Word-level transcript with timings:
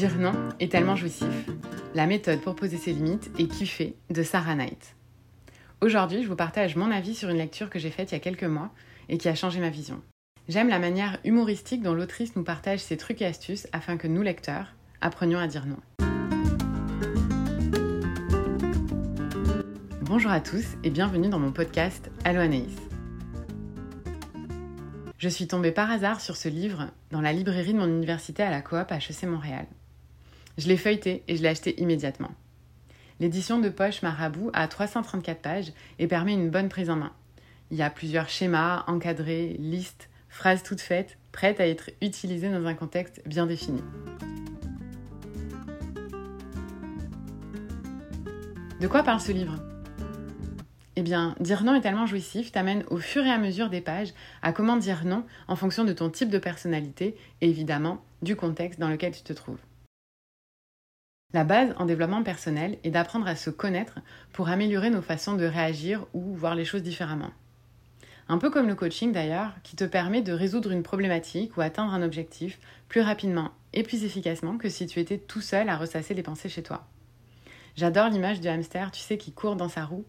Dire 0.00 0.16
non 0.16 0.32
est 0.60 0.72
tellement 0.72 0.96
jouissif. 0.96 1.28
La 1.94 2.06
méthode 2.06 2.40
pour 2.40 2.56
poser 2.56 2.78
ses 2.78 2.94
limites 2.94 3.30
est 3.38 3.48
kiffée 3.48 3.96
de 4.08 4.22
Sarah 4.22 4.54
Knight. 4.54 4.96
Aujourd'hui, 5.82 6.22
je 6.22 6.28
vous 6.28 6.36
partage 6.36 6.74
mon 6.74 6.90
avis 6.90 7.14
sur 7.14 7.28
une 7.28 7.36
lecture 7.36 7.68
que 7.68 7.78
j'ai 7.78 7.90
faite 7.90 8.10
il 8.10 8.14
y 8.14 8.16
a 8.16 8.20
quelques 8.20 8.44
mois 8.44 8.70
et 9.10 9.18
qui 9.18 9.28
a 9.28 9.34
changé 9.34 9.60
ma 9.60 9.68
vision. 9.68 10.00
J'aime 10.48 10.70
la 10.70 10.78
manière 10.78 11.18
humoristique 11.24 11.82
dont 11.82 11.92
l'autrice 11.92 12.34
nous 12.34 12.44
partage 12.44 12.78
ses 12.78 12.96
trucs 12.96 13.20
et 13.20 13.26
astuces 13.26 13.68
afin 13.72 13.98
que 13.98 14.08
nous, 14.08 14.22
lecteurs, 14.22 14.74
apprenions 15.02 15.38
à 15.38 15.46
dire 15.46 15.66
non. 15.66 15.76
Bonjour 20.00 20.30
à 20.30 20.40
tous 20.40 20.64
et 20.82 20.88
bienvenue 20.88 21.28
dans 21.28 21.38
mon 21.38 21.52
podcast 21.52 22.10
Allo 22.24 22.40
Anaïs. 22.40 22.74
Je 25.18 25.28
suis 25.28 25.46
tombée 25.46 25.72
par 25.72 25.90
hasard 25.90 26.22
sur 26.22 26.38
ce 26.38 26.48
livre 26.48 26.86
dans 27.10 27.20
la 27.20 27.34
librairie 27.34 27.74
de 27.74 27.78
mon 27.78 27.86
université 27.86 28.42
à 28.42 28.50
la 28.50 28.62
coop 28.62 28.90
HEC 28.90 29.24
Montréal. 29.24 29.66
Je 30.60 30.68
l'ai 30.68 30.76
feuilleté 30.76 31.22
et 31.26 31.36
je 31.38 31.42
l'ai 31.42 31.48
acheté 31.48 31.80
immédiatement. 31.80 32.32
L'édition 33.18 33.60
de 33.60 33.70
poche 33.70 34.02
Marabout 34.02 34.50
a 34.52 34.68
334 34.68 35.40
pages 35.40 35.72
et 35.98 36.06
permet 36.06 36.34
une 36.34 36.50
bonne 36.50 36.68
prise 36.68 36.90
en 36.90 36.96
main. 36.96 37.12
Il 37.70 37.78
y 37.78 37.82
a 37.82 37.88
plusieurs 37.88 38.28
schémas, 38.28 38.84
encadrés, 38.86 39.56
listes, 39.58 40.10
phrases 40.28 40.62
toutes 40.62 40.82
faites, 40.82 41.16
prêtes 41.32 41.60
à 41.60 41.66
être 41.66 41.88
utilisées 42.02 42.50
dans 42.50 42.66
un 42.66 42.74
contexte 42.74 43.22
bien 43.24 43.46
défini. 43.46 43.80
De 48.82 48.86
quoi 48.86 49.02
parle 49.02 49.20
ce 49.20 49.32
livre? 49.32 49.54
Eh 50.96 51.02
bien, 51.02 51.36
dire 51.40 51.64
non 51.64 51.74
est 51.74 51.80
tellement 51.80 52.04
jouissif, 52.04 52.52
t'amène 52.52 52.84
au 52.90 52.98
fur 52.98 53.24
et 53.24 53.30
à 53.30 53.38
mesure 53.38 53.70
des 53.70 53.80
pages 53.80 54.12
à 54.42 54.52
comment 54.52 54.76
dire 54.76 55.06
non 55.06 55.24
en 55.48 55.56
fonction 55.56 55.84
de 55.84 55.94
ton 55.94 56.10
type 56.10 56.28
de 56.28 56.38
personnalité 56.38 57.16
et 57.40 57.48
évidemment 57.48 58.04
du 58.20 58.36
contexte 58.36 58.78
dans 58.78 58.90
lequel 58.90 59.12
tu 59.12 59.22
te 59.22 59.32
trouves. 59.32 59.56
La 61.32 61.44
base 61.44 61.74
en 61.78 61.86
développement 61.86 62.22
personnel 62.22 62.78
est 62.82 62.90
d'apprendre 62.90 63.26
à 63.26 63.36
se 63.36 63.50
connaître 63.50 64.00
pour 64.32 64.48
améliorer 64.48 64.90
nos 64.90 65.02
façons 65.02 65.34
de 65.34 65.44
réagir 65.44 66.06
ou 66.12 66.34
voir 66.34 66.54
les 66.54 66.64
choses 66.64 66.82
différemment. 66.82 67.30
Un 68.28 68.38
peu 68.38 68.50
comme 68.50 68.68
le 68.68 68.74
coaching 68.74 69.12
d'ailleurs, 69.12 69.52
qui 69.62 69.76
te 69.76 69.84
permet 69.84 70.22
de 70.22 70.32
résoudre 70.32 70.70
une 70.70 70.82
problématique 70.82 71.56
ou 71.56 71.60
atteindre 71.60 71.94
un 71.94 72.02
objectif 72.02 72.58
plus 72.88 73.00
rapidement 73.00 73.50
et 73.72 73.82
plus 73.82 74.04
efficacement 74.04 74.58
que 74.58 74.68
si 74.68 74.86
tu 74.86 75.00
étais 75.00 75.18
tout 75.18 75.40
seul 75.40 75.68
à 75.68 75.76
ressasser 75.76 76.14
les 76.14 76.22
pensées 76.22 76.48
chez 76.48 76.62
toi. 76.62 76.86
J'adore 77.76 78.08
l'image 78.08 78.40
du 78.40 78.48
hamster, 78.48 78.90
tu 78.90 79.00
sais, 79.00 79.16
qui 79.16 79.32
court 79.32 79.56
dans 79.56 79.68
sa 79.68 79.84
roue 79.84 80.04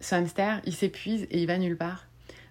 ce 0.00 0.14
hamster, 0.14 0.60
il 0.64 0.74
s'épuise 0.74 1.26
et 1.30 1.40
il 1.40 1.46
va 1.46 1.58
nulle 1.58 1.76
part. 1.76 2.06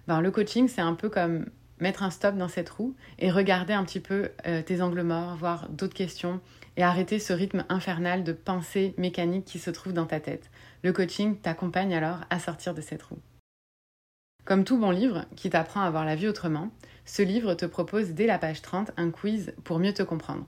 Ben, 0.06 0.20
le 0.20 0.30
coaching, 0.30 0.68
c'est 0.68 0.80
un 0.80 0.94
peu 0.94 1.08
comme 1.08 1.46
mettre 1.80 2.02
un 2.02 2.10
stop 2.10 2.36
dans 2.36 2.48
cette 2.48 2.68
roue 2.68 2.94
et 3.18 3.30
regarder 3.30 3.72
un 3.72 3.84
petit 3.84 4.00
peu 4.00 4.30
euh, 4.46 4.62
tes 4.62 4.82
angles 4.82 5.02
morts, 5.02 5.36
voir 5.36 5.68
d'autres 5.68 5.94
questions 5.94 6.40
et 6.78 6.84
arrêter 6.84 7.18
ce 7.18 7.32
rythme 7.32 7.64
infernal 7.68 8.22
de 8.22 8.32
pensée 8.32 8.94
mécanique 8.96 9.44
qui 9.44 9.58
se 9.58 9.70
trouve 9.70 9.92
dans 9.92 10.06
ta 10.06 10.20
tête. 10.20 10.48
Le 10.84 10.92
coaching 10.92 11.36
t'accompagne 11.36 11.92
alors 11.92 12.20
à 12.30 12.38
sortir 12.38 12.72
de 12.72 12.80
cette 12.80 13.02
roue. 13.02 13.18
Comme 14.44 14.64
tout 14.64 14.78
bon 14.78 14.92
livre 14.92 15.26
qui 15.34 15.50
t'apprend 15.50 15.80
à 15.80 15.90
voir 15.90 16.04
la 16.04 16.14
vie 16.14 16.28
autrement, 16.28 16.70
ce 17.04 17.22
livre 17.22 17.54
te 17.54 17.66
propose 17.66 18.10
dès 18.10 18.26
la 18.26 18.38
page 18.38 18.62
30 18.62 18.92
un 18.96 19.10
quiz 19.10 19.52
pour 19.64 19.80
mieux 19.80 19.92
te 19.92 20.04
comprendre. 20.04 20.46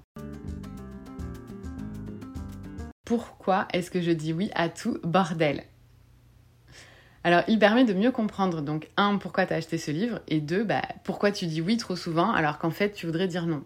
Pourquoi 3.05 3.67
est-ce 3.73 3.91
que 3.91 4.01
je 4.01 4.13
dis 4.13 4.33
oui 4.33 4.51
à 4.55 4.69
tout 4.69 4.99
bordel? 5.03 5.65
Alors, 7.25 7.43
il 7.49 7.59
permet 7.59 7.85
de 7.85 7.93
mieux 7.93 8.13
comprendre, 8.13 8.63
donc, 8.63 8.89
un, 8.97 9.19
pourquoi 9.19 9.47
tu 9.47 9.53
as 9.53 9.57
acheté 9.57 9.79
ce 9.79 9.91
livre, 9.91 10.21
et 10.29 10.41
deux, 10.41 10.63
bah, 10.63 10.83
pourquoi 11.03 11.33
tu 11.33 11.47
dis 11.47 11.61
oui 11.61 11.77
trop 11.77 11.97
souvent 11.97 12.31
alors 12.31 12.59
qu'en 12.59 12.71
fait, 12.71 12.93
tu 12.93 13.07
voudrais 13.07 13.29
dire 13.29 13.47
non? 13.47 13.65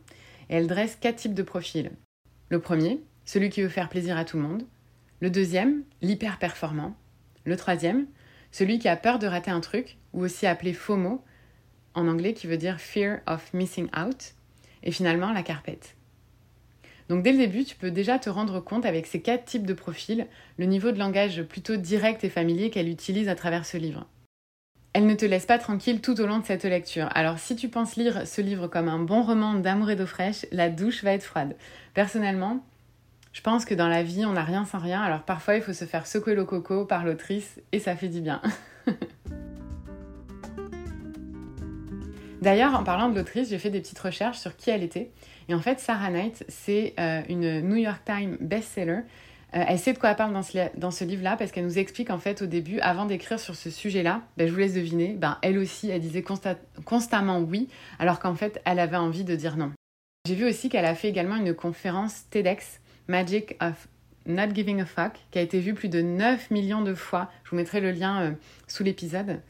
Et 0.49 0.57
elle 0.57 0.67
dresse 0.67 0.97
quatre 0.97 1.17
types 1.17 1.35
de 1.35 1.43
profils. 1.43 1.93
Le 2.51 2.61
premier, 2.61 3.01
celui 3.25 3.49
qui 3.49 3.63
veut 3.63 3.69
faire 3.69 3.89
plaisir 3.89 4.17
à 4.17 4.25
tout 4.25 4.37
le 4.37 4.43
monde. 4.43 4.65
Le 5.21 5.31
deuxième, 5.31 5.83
l'hyper 6.03 6.39
performant. 6.39 6.97
Le 7.45 7.57
troisième, 7.57 8.07
celui 8.53 8.79
qui 8.79 8.89
a 8.89 8.97
peur 8.97 9.19
de 9.19 9.27
rater 9.27 9.51
un 9.51 9.61
truc, 9.61 9.97
ou 10.13 10.23
aussi 10.23 10.47
appelé 10.47 10.73
FOMO, 10.73 11.23
en 11.95 12.09
anglais 12.09 12.35
qui 12.35 12.47
veut 12.47 12.57
dire 12.57 12.81
Fear 12.81 13.21
of 13.27 13.53
Missing 13.55 13.89
Out. 13.97 14.35
Et 14.83 14.91
finalement, 14.91 15.33
la 15.33 15.43
carpette. 15.43 15.97
Donc 17.09 17.23
dès 17.23 17.33
le 17.33 17.39
début, 17.39 17.65
tu 17.65 17.77
peux 17.77 17.91
déjà 17.91 18.19
te 18.19 18.31
rendre 18.31 18.61
compte 18.61 18.87
avec 18.87 19.07
ces 19.07 19.21
quatre 19.21 19.45
types 19.45 19.67
de 19.67 19.75
profils 19.75 20.27
le 20.59 20.67
niveau 20.67 20.91
de 20.91 20.99
langage 20.99 21.43
plutôt 21.43 21.77
direct 21.77 22.25
et 22.25 22.31
familier 22.31 22.71
qu'elle 22.71 22.89
utilise 22.89 23.29
à 23.29 23.35
travers 23.35 23.67
ce 23.67 23.77
livre. 23.77 24.07
Elle 24.95 25.07
ne 25.07 25.15
te 25.15 25.27
laisse 25.27 25.45
pas 25.45 25.59
tranquille 25.59 26.01
tout 26.01 26.21
au 26.21 26.27
long 26.27 26.39
de 26.39 26.45
cette 26.45 26.63
lecture. 26.65 27.09
Alors 27.17 27.41
si 27.41 27.57
tu 27.57 27.69
penses 27.69 27.97
lire 27.97 28.29
ce 28.29 28.41
livre 28.41 28.69
comme 28.69 28.89
un 28.89 29.01
bon 29.01 29.23
roman 29.23 29.55
d'amour 29.55 29.91
et 29.91 29.97
d'eau 29.97 30.07
fraîche, 30.07 30.47
la 30.53 30.71
douche 30.71 31.03
va 31.03 31.13
être 31.15 31.25
froide. 31.25 31.57
Personnellement, 31.95 32.65
je 33.33 33.41
pense 33.41 33.65
que 33.65 33.75
dans 33.75 33.89
la 33.89 34.05
vie, 34.05 34.25
on 34.25 34.35
n'a 34.35 34.45
rien 34.45 34.65
sans 34.65 34.79
rien, 34.79 35.03
alors 35.03 35.23
parfois 35.23 35.57
il 35.57 35.63
faut 35.63 35.73
se 35.73 35.85
faire 35.85 36.07
secouer 36.07 36.37
le 36.37 36.45
coco 36.45 36.85
par 36.85 37.05
l'autrice 37.05 37.61
et 37.73 37.81
ça 37.81 37.97
fait 37.97 38.07
du 38.07 38.21
bien. 38.21 38.41
D'ailleurs, 42.41 42.75
en 42.79 42.85
parlant 42.85 43.09
de 43.09 43.17
l'autrice, 43.17 43.49
j'ai 43.49 43.59
fait 43.59 43.71
des 43.71 43.81
petites 43.81 43.99
recherches 43.99 44.39
sur 44.39 44.57
qui 44.57 44.71
elle 44.71 44.85
était. 44.85 45.11
Et 45.49 45.55
en 45.55 45.61
fait, 45.61 45.81
Sarah 45.81 46.11
Knight, 46.11 46.45
c'est 46.49 46.95
euh, 47.01 47.23
une 47.29 47.63
New 47.63 47.77
York 47.77 48.03
Times 48.05 48.37
bestseller. 48.41 49.01
Euh, 49.55 49.65
elle 49.69 49.79
sait 49.79 49.93
de 49.93 49.99
quoi 49.99 50.11
elle 50.11 50.17
parle 50.17 50.33
dans 50.33 50.91
ce, 50.91 51.05
livre-là 51.05 51.37
parce 51.37 51.53
qu'elle 51.53 51.65
nous 51.65 51.79
explique 51.79 52.11
en 52.11 52.19
fait 52.19 52.43
au 52.43 52.47
début, 52.47 52.81
avant 52.81 53.07
d'écrire 53.07 53.39
sur 53.39 53.55
ce 53.55 53.71
sujet-là, 53.71 54.23
ben, 54.37 54.49
je 54.49 54.53
vous 54.53 54.59
laisse 54.59 54.75
deviner, 54.75 55.15
ben, 55.15 55.39
elle 55.43 55.59
aussi, 55.59 55.91
elle 55.91 56.01
disait 56.01 56.25
constamment 56.85 57.39
oui, 57.39 57.69
alors 57.99 58.19
qu'en 58.19 58.35
fait, 58.35 58.61
elle 58.65 58.81
avait 58.81 58.97
envie 58.97 59.25
de 59.25 59.37
dire 59.37 59.57
non. 59.57 59.73
J'ai 60.27 60.35
vu 60.35 60.47
aussi 60.49 60.69
qu'elle 60.69 60.87
a 60.87 60.95
fait 60.95 61.09
également 61.09 61.37
une 61.37 61.55
conférence 61.55 62.29
TEDx, 62.31 62.81
Magic 63.09 63.57
of 63.61 63.89
Not 64.27 64.55
Giving 64.55 64.81
a 64.81 64.87
Fuck, 64.87 65.13
qui 65.31 65.39
a 65.39 65.43
été 65.43 65.61
vue 65.61 65.75
plus 65.75 65.91
de 65.91 66.01
9 66.01 66.51
millions 66.51 66.83
de 66.83 66.95
fois. 66.95 67.31
Je 67.45 67.51
vous 67.51 67.57
mettrai 67.57 67.81
le 67.81 67.93
lien 67.93 68.23
euh, 68.23 68.31
sous 68.67 68.83
l'épisode. 68.83 69.43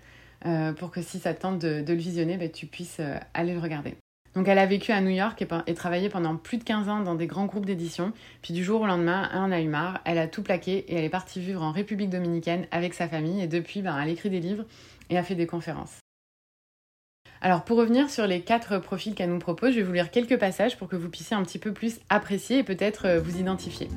Euh, 0.47 0.73
pour 0.73 0.91
que 0.91 1.01
si 1.01 1.21
ça 1.21 1.33
tente 1.33 1.61
de, 1.61 1.85
le 1.87 1.95
visionner, 1.95 2.37
bah, 2.37 2.49
tu 2.49 2.67
puisses 2.67 3.01
aller 3.33 3.55
le 3.55 3.61
regarder. 3.61 3.95
Donc 4.35 4.49
elle 4.49 4.59
a 4.59 4.67
vécu 4.67 4.91
à 4.91 5.01
New 5.01 5.11
York 5.11 5.45
et, 5.67 5.75
travaillé 5.75 6.09
pendant 6.09 6.37
plus 6.37 6.59
de 6.59 6.65
15 6.65 6.89
ans 6.89 7.01
dans 7.01 7.15
des 7.15 7.27
grands 7.27 7.47
groupes 7.47 7.67
d'édition. 7.67 8.13
Puis 8.43 8.53
du 8.53 8.65
jour 8.65 8.81
au 8.81 8.87
lendemain, 8.87 9.29
elle 9.33 9.39
en 9.39 9.53
a 9.53 9.61
eu 9.61 9.69
marre, 9.69 10.01
elle 10.05 10.19
a 10.19 10.27
tout 10.27 10.43
plaqué 10.43 10.85
et 10.89 10.97
elle 10.97 11.05
est 11.05 11.11
partie 11.11 11.41
vivre 11.41 11.63
en 11.63 11.71
République 11.71 12.11
dominicaine 12.11 12.67
avec 12.73 12.95
sa 12.95 13.09
famille. 13.09 13.41
Et 13.41 13.47
depuis, 13.47 13.81
ben, 13.81 13.97
elle 14.01 14.11
écrit 14.11 14.31
des 14.31 14.41
livres 14.41 14.65
et 15.09 15.19
a 15.19 15.23
fait 15.23 15.37
des 15.37 15.47
conférences. 15.47 15.99
Alors 17.41 17.63
pour 17.65 17.77
revenir 17.77 18.09
sur 18.09 18.27
les 18.27 18.41
quatre 18.41 18.79
profils 18.79 19.15
qu'elle 19.15 19.31
nous 19.31 19.39
propose, 19.39 19.73
je 19.73 19.77
vais 19.77 19.83
vous 19.83 19.93
lire 19.93 20.11
quelques 20.11 20.39
passages 20.39 20.79
pour 20.79 20.89
que 20.89 20.97
vous 20.97 21.11
puissiez 21.11 21.37
un 21.37 21.43
petit 21.43 21.59
peu 21.59 21.73
plus 21.73 22.01
apprécier 22.09 22.61
et 22.61 22.63
peut-être 22.65 23.07
euh, 23.07 23.21
vous 23.21 23.39
identifier. 23.39 23.89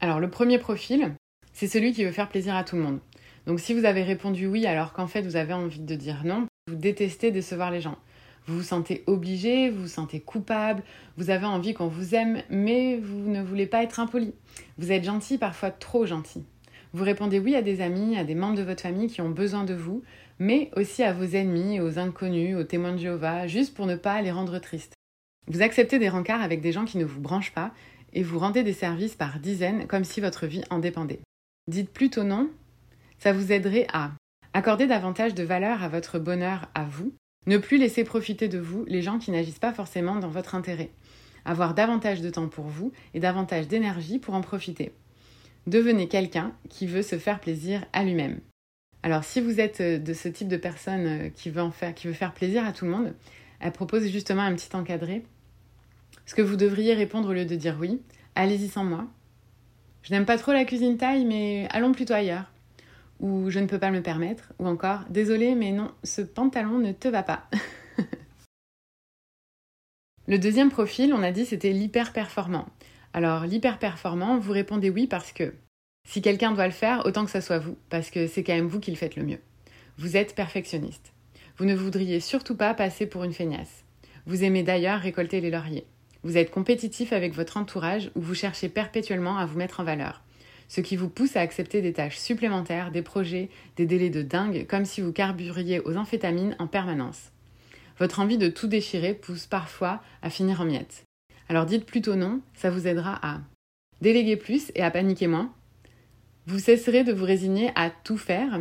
Alors 0.00 0.18
le 0.18 0.30
premier 0.30 0.58
profil, 0.58 1.12
c'est 1.52 1.66
celui 1.66 1.92
qui 1.92 2.04
veut 2.04 2.12
faire 2.12 2.30
plaisir 2.30 2.56
à 2.56 2.64
tout 2.64 2.76
le 2.76 2.82
monde. 2.82 3.00
Donc 3.46 3.60
si 3.60 3.74
vous 3.74 3.84
avez 3.84 4.02
répondu 4.02 4.46
oui 4.46 4.66
alors 4.66 4.94
qu'en 4.94 5.06
fait 5.06 5.22
vous 5.22 5.36
avez 5.36 5.52
envie 5.52 5.80
de 5.80 5.94
dire 5.94 6.22
non, 6.24 6.46
vous 6.68 6.74
détestez 6.74 7.30
décevoir 7.30 7.70
les 7.70 7.82
gens. 7.82 7.98
Vous 8.46 8.58
vous 8.58 8.62
sentez 8.62 9.02
obligé, 9.06 9.70
vous 9.70 9.82
vous 9.82 9.88
sentez 9.88 10.20
coupable, 10.20 10.82
vous 11.16 11.30
avez 11.30 11.46
envie 11.46 11.74
qu'on 11.74 11.88
vous 11.88 12.14
aime, 12.14 12.42
mais 12.48 12.96
vous 12.96 13.28
ne 13.28 13.42
voulez 13.42 13.66
pas 13.66 13.82
être 13.82 14.00
impoli. 14.00 14.34
Vous 14.78 14.92
êtes 14.92 15.04
gentil, 15.04 15.38
parfois 15.38 15.70
trop 15.70 16.06
gentil. 16.06 16.44
Vous 16.92 17.04
répondez 17.04 17.38
oui 17.40 17.54
à 17.56 17.62
des 17.62 17.80
amis, 17.80 18.16
à 18.16 18.24
des 18.24 18.34
membres 18.34 18.56
de 18.56 18.62
votre 18.62 18.82
famille 18.82 19.08
qui 19.08 19.20
ont 19.20 19.30
besoin 19.30 19.64
de 19.64 19.74
vous, 19.74 20.02
mais 20.38 20.70
aussi 20.76 21.02
à 21.02 21.12
vos 21.12 21.24
ennemis, 21.24 21.80
aux 21.80 21.98
inconnus, 21.98 22.56
aux 22.56 22.64
témoins 22.64 22.92
de 22.92 22.98
Jéhovah, 22.98 23.46
juste 23.46 23.74
pour 23.74 23.86
ne 23.86 23.96
pas 23.96 24.22
les 24.22 24.30
rendre 24.30 24.58
tristes. 24.58 24.94
Vous 25.48 25.62
acceptez 25.62 25.98
des 25.98 26.08
rencarts 26.08 26.42
avec 26.42 26.60
des 26.60 26.72
gens 26.72 26.84
qui 26.84 26.98
ne 26.98 27.04
vous 27.04 27.20
branchent 27.20 27.52
pas 27.52 27.72
et 28.12 28.22
vous 28.22 28.38
rendez 28.38 28.62
des 28.62 28.72
services 28.72 29.14
par 29.14 29.40
dizaines 29.40 29.86
comme 29.86 30.04
si 30.04 30.20
votre 30.20 30.46
vie 30.46 30.64
en 30.70 30.78
dépendait. 30.78 31.20
Dites 31.68 31.90
plutôt 31.90 32.24
non 32.24 32.48
ça 33.18 33.32
vous 33.32 33.52
aiderait 33.52 33.86
à 33.92 34.12
accorder 34.52 34.86
davantage 34.86 35.34
de 35.34 35.42
valeur 35.42 35.82
à 35.82 35.88
votre 35.88 36.18
bonheur 36.18 36.68
à 36.74 36.84
vous, 36.84 37.12
ne 37.46 37.58
plus 37.58 37.78
laisser 37.78 38.04
profiter 38.04 38.48
de 38.48 38.58
vous 38.58 38.84
les 38.86 39.02
gens 39.02 39.18
qui 39.18 39.30
n'agissent 39.30 39.58
pas 39.58 39.72
forcément 39.72 40.16
dans 40.16 40.28
votre 40.28 40.54
intérêt, 40.54 40.90
avoir 41.44 41.74
davantage 41.74 42.20
de 42.20 42.30
temps 42.30 42.48
pour 42.48 42.66
vous 42.66 42.92
et 43.14 43.20
davantage 43.20 43.68
d'énergie 43.68 44.18
pour 44.18 44.34
en 44.34 44.40
profiter. 44.40 44.92
Devenez 45.66 46.08
quelqu'un 46.08 46.52
qui 46.68 46.86
veut 46.86 47.02
se 47.02 47.18
faire 47.18 47.40
plaisir 47.40 47.84
à 47.92 48.04
lui-même. 48.04 48.40
Alors 49.02 49.24
si 49.24 49.40
vous 49.40 49.60
êtes 49.60 49.80
euh, 49.80 49.98
de 49.98 50.12
ce 50.14 50.28
type 50.28 50.48
de 50.48 50.56
personne 50.56 51.06
euh, 51.06 51.28
qui 51.28 51.50
veut, 51.50 51.62
faire, 51.70 52.34
plaisir 52.34 52.64
à 52.64 52.72
tout 52.72 52.84
le 52.84 52.90
monde, 52.90 53.14
elle 53.60 53.72
propose 53.72 54.06
justement 54.08 54.42
un 54.42 54.54
petit 54.54 54.74
encadré. 54.74 55.24
Ce 56.24 56.34
que 56.34 56.42
vous 56.42 56.56
devriez 56.56 56.94
répondre 56.94 57.28
au 57.28 57.32
lieu 57.32 57.44
de 57.44 57.54
dire 57.54 57.76
oui, 57.80 58.00
allez-y 58.34 58.68
sans 58.68 58.84
moi. 58.84 59.06
Je 60.02 60.12
n'aime 60.12 60.24
pas 60.24 60.38
trop 60.38 60.52
la 60.52 60.64
cuisine 60.64 60.96
taille, 60.96 61.24
mais 61.24 61.68
allons 61.70 61.92
plutôt 61.92 62.14
ailleurs 62.14 62.50
ou 63.20 63.50
je 63.50 63.58
ne 63.58 63.66
peux 63.66 63.78
pas 63.78 63.90
me 63.90 64.02
permettre, 64.02 64.52
ou 64.58 64.66
encore 64.66 65.00
désolé 65.10 65.54
mais 65.54 65.72
non, 65.72 65.92
ce 66.04 66.22
pantalon 66.22 66.78
ne 66.78 66.92
te 66.92 67.08
va 67.08 67.22
pas. 67.22 67.48
le 70.26 70.38
deuxième 70.38 70.70
profil, 70.70 71.14
on 71.14 71.22
a 71.22 71.32
dit 71.32 71.46
c'était 71.46 71.72
l'hyper 71.72 72.12
performant. 72.12 72.66
Alors 73.12 73.46
l'hyper 73.46 73.78
performant, 73.78 74.38
vous 74.38 74.52
répondez 74.52 74.90
oui 74.90 75.06
parce 75.06 75.32
que 75.32 75.54
si 76.06 76.22
quelqu'un 76.22 76.52
doit 76.52 76.66
le 76.66 76.72
faire, 76.72 77.04
autant 77.04 77.24
que 77.24 77.30
ça 77.30 77.40
soit 77.40 77.58
vous, 77.58 77.76
parce 77.90 78.10
que 78.10 78.26
c'est 78.26 78.44
quand 78.44 78.54
même 78.54 78.68
vous 78.68 78.80
qui 78.80 78.90
le 78.90 78.96
faites 78.96 79.16
le 79.16 79.24
mieux. 79.24 79.40
Vous 79.98 80.16
êtes 80.16 80.34
perfectionniste. 80.34 81.12
Vous 81.58 81.64
ne 81.64 81.74
voudriez 81.74 82.20
surtout 82.20 82.54
pas 82.54 82.74
passer 82.74 83.06
pour 83.06 83.24
une 83.24 83.32
feignasse. 83.32 83.84
Vous 84.26 84.44
aimez 84.44 84.62
d'ailleurs 84.62 85.00
récolter 85.00 85.40
les 85.40 85.50
lauriers. 85.50 85.86
Vous 86.22 86.36
êtes 86.36 86.50
compétitif 86.50 87.12
avec 87.12 87.32
votre 87.32 87.56
entourage 87.56 88.10
ou 88.14 88.20
vous 88.20 88.34
cherchez 88.34 88.68
perpétuellement 88.68 89.38
à 89.38 89.46
vous 89.46 89.56
mettre 89.56 89.80
en 89.80 89.84
valeur. 89.84 90.22
Ce 90.68 90.80
qui 90.80 90.96
vous 90.96 91.08
pousse 91.08 91.36
à 91.36 91.40
accepter 91.40 91.80
des 91.80 91.92
tâches 91.92 92.18
supplémentaires, 92.18 92.90
des 92.90 93.02
projets, 93.02 93.50
des 93.76 93.86
délais 93.86 94.10
de 94.10 94.22
dingue, 94.22 94.66
comme 94.66 94.84
si 94.84 95.00
vous 95.00 95.12
carburiez 95.12 95.80
aux 95.80 95.96
amphétamines 95.96 96.56
en 96.58 96.66
permanence. 96.66 97.30
Votre 97.98 98.20
envie 98.20 98.38
de 98.38 98.48
tout 98.48 98.66
déchirer 98.66 99.14
pousse 99.14 99.46
parfois 99.46 100.02
à 100.22 100.30
finir 100.30 100.60
en 100.60 100.64
miettes. 100.64 101.04
Alors 101.48 101.66
dites 101.66 101.86
plutôt 101.86 102.16
non, 102.16 102.40
ça 102.54 102.70
vous 102.70 102.86
aidera 102.86 103.18
à 103.26 103.40
déléguer 104.00 104.36
plus 104.36 104.70
et 104.74 104.82
à 104.82 104.90
paniquer 104.90 105.26
moins. 105.26 105.52
Vous 106.46 106.58
cesserez 106.58 107.04
de 107.04 107.12
vous 107.12 107.24
résigner 107.24 107.70
à 107.74 107.90
tout 107.90 108.18
faire 108.18 108.60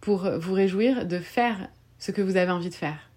pour 0.00 0.28
vous 0.38 0.52
réjouir 0.52 1.06
de 1.06 1.18
faire 1.18 1.68
ce 1.98 2.10
que 2.12 2.20
vous 2.20 2.36
avez 2.36 2.50
envie 2.50 2.68
de 2.68 2.74
faire. 2.74 3.10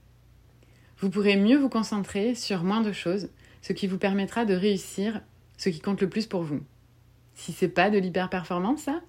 Vous 0.99 1.09
pourrez 1.09 1.35
mieux 1.35 1.57
vous 1.57 1.69
concentrer 1.69 2.33
sur 2.33 2.63
moins 2.63 2.81
de 2.81 2.91
choses, 2.91 3.29
ce 3.61 3.73
qui 3.73 3.85
vous 3.85 3.97
permettra 3.97 4.45
de 4.45 4.53
réussir 4.53 5.21
ce 5.57 5.69
qui 5.69 5.79
compte 5.79 6.01
le 6.01 6.09
plus 6.09 6.25
pour 6.25 6.43
vous. 6.43 6.61
Si 7.37 7.53
c'est 7.53 7.69
pas 7.69 7.91
de 7.91 7.99
l'hyper-performance, 7.99 8.81
ça? 8.81 8.99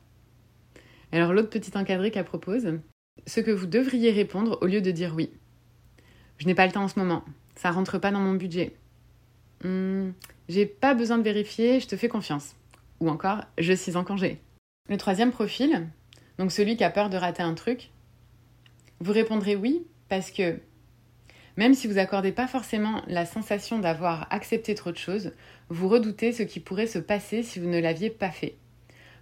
Alors 1.12 1.32
l'autre 1.32 1.48
petit 1.48 1.76
encadré 1.76 2.10
qu'elle 2.10 2.26
propose, 2.26 2.78
ce 3.26 3.40
que 3.40 3.50
vous 3.50 3.66
devriez 3.66 4.10
répondre 4.12 4.58
au 4.60 4.66
lieu 4.66 4.82
de 4.82 4.90
dire 4.90 5.14
oui. 5.16 5.30
Je 6.36 6.46
n'ai 6.46 6.54
pas 6.54 6.66
le 6.66 6.72
temps 6.72 6.84
en 6.84 6.88
ce 6.88 6.98
moment, 6.98 7.24
ça 7.56 7.70
rentre 7.70 7.96
pas 7.98 8.10
dans 8.10 8.20
mon 8.20 8.34
budget. 8.34 8.76
Hmm, 9.64 10.10
j'ai 10.48 10.66
pas 10.66 10.94
besoin 10.94 11.16
de 11.16 11.22
vérifier, 11.22 11.80
je 11.80 11.88
te 11.88 11.96
fais 11.96 12.08
confiance. 12.08 12.54
Ou 13.00 13.08
encore, 13.08 13.40
je 13.56 13.72
suis 13.72 13.96
en 13.96 14.04
congé. 14.04 14.40
Le 14.90 14.98
troisième 14.98 15.32
profil, 15.32 15.88
donc 16.36 16.52
celui 16.52 16.76
qui 16.76 16.84
a 16.84 16.90
peur 16.90 17.08
de 17.08 17.16
rater 17.16 17.42
un 17.42 17.54
truc, 17.54 17.90
vous 19.00 19.12
répondrez 19.12 19.56
oui 19.56 19.86
parce 20.10 20.30
que 20.30 20.60
même 21.58 21.74
si 21.74 21.88
vous 21.88 21.94
n'accordez 21.94 22.30
pas 22.30 22.46
forcément 22.46 23.02
la 23.08 23.26
sensation 23.26 23.80
d'avoir 23.80 24.28
accepté 24.30 24.76
trop 24.76 24.92
de 24.92 24.96
choses, 24.96 25.32
vous 25.68 25.88
redoutez 25.88 26.30
ce 26.30 26.44
qui 26.44 26.60
pourrait 26.60 26.86
se 26.86 27.00
passer 27.00 27.42
si 27.42 27.58
vous 27.58 27.68
ne 27.68 27.80
l'aviez 27.80 28.10
pas 28.10 28.30
fait. 28.30 28.54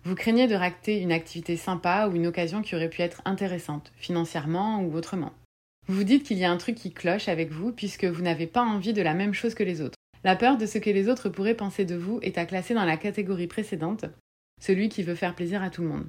Vous 0.05 0.15
craignez 0.15 0.47
de 0.47 0.55
rater 0.55 1.01
une 1.01 1.13
activité 1.13 1.57
sympa 1.57 2.07
ou 2.07 2.15
une 2.15 2.27
occasion 2.27 2.61
qui 2.61 2.77
aurait 2.77 2.91
pu 2.91 3.01
être 3.01 3.23
intéressante, 3.25 3.91
financièrement 3.97 4.83
ou 4.83 4.95
autrement. 4.95 5.33
Vous 5.89 5.95
vous 5.95 6.05
dites 6.05 6.25
qu'il 6.25 6.37
y 6.37 6.45
a 6.45 6.51
un 6.51 6.59
truc 6.59 6.75
qui 6.75 6.93
cloche 6.93 7.29
avec 7.29 7.51
vous 7.51 7.73
puisque 7.73 8.05
vous 8.05 8.21
n'avez 8.21 8.47
pas 8.47 8.63
envie 8.63 8.93
de 8.93 9.01
la 9.01 9.15
même 9.15 9.33
chose 9.33 9.55
que 9.55 9.65
les 9.65 9.81
autres. 9.81 9.97
La 10.23 10.37
peur 10.37 10.59
de 10.59 10.67
ce 10.67 10.77
que 10.77 10.91
les 10.91 11.09
autres 11.09 11.31
pourraient 11.31 11.55
penser 11.55 11.87
de 11.87 11.97
vous 11.97 12.19
est 12.21 12.37
à 12.37 12.45
classer 12.45 12.75
dans 12.75 12.85
la 12.85 12.99
catégorie 12.99 13.47
précédente, 13.47 14.05
celui 14.61 14.91
qui 14.91 15.03
veut 15.03 15.15
faire 15.15 15.35
plaisir 15.35 15.63
à 15.63 15.71
tout 15.71 15.81
le 15.81 15.89
monde. 15.89 16.07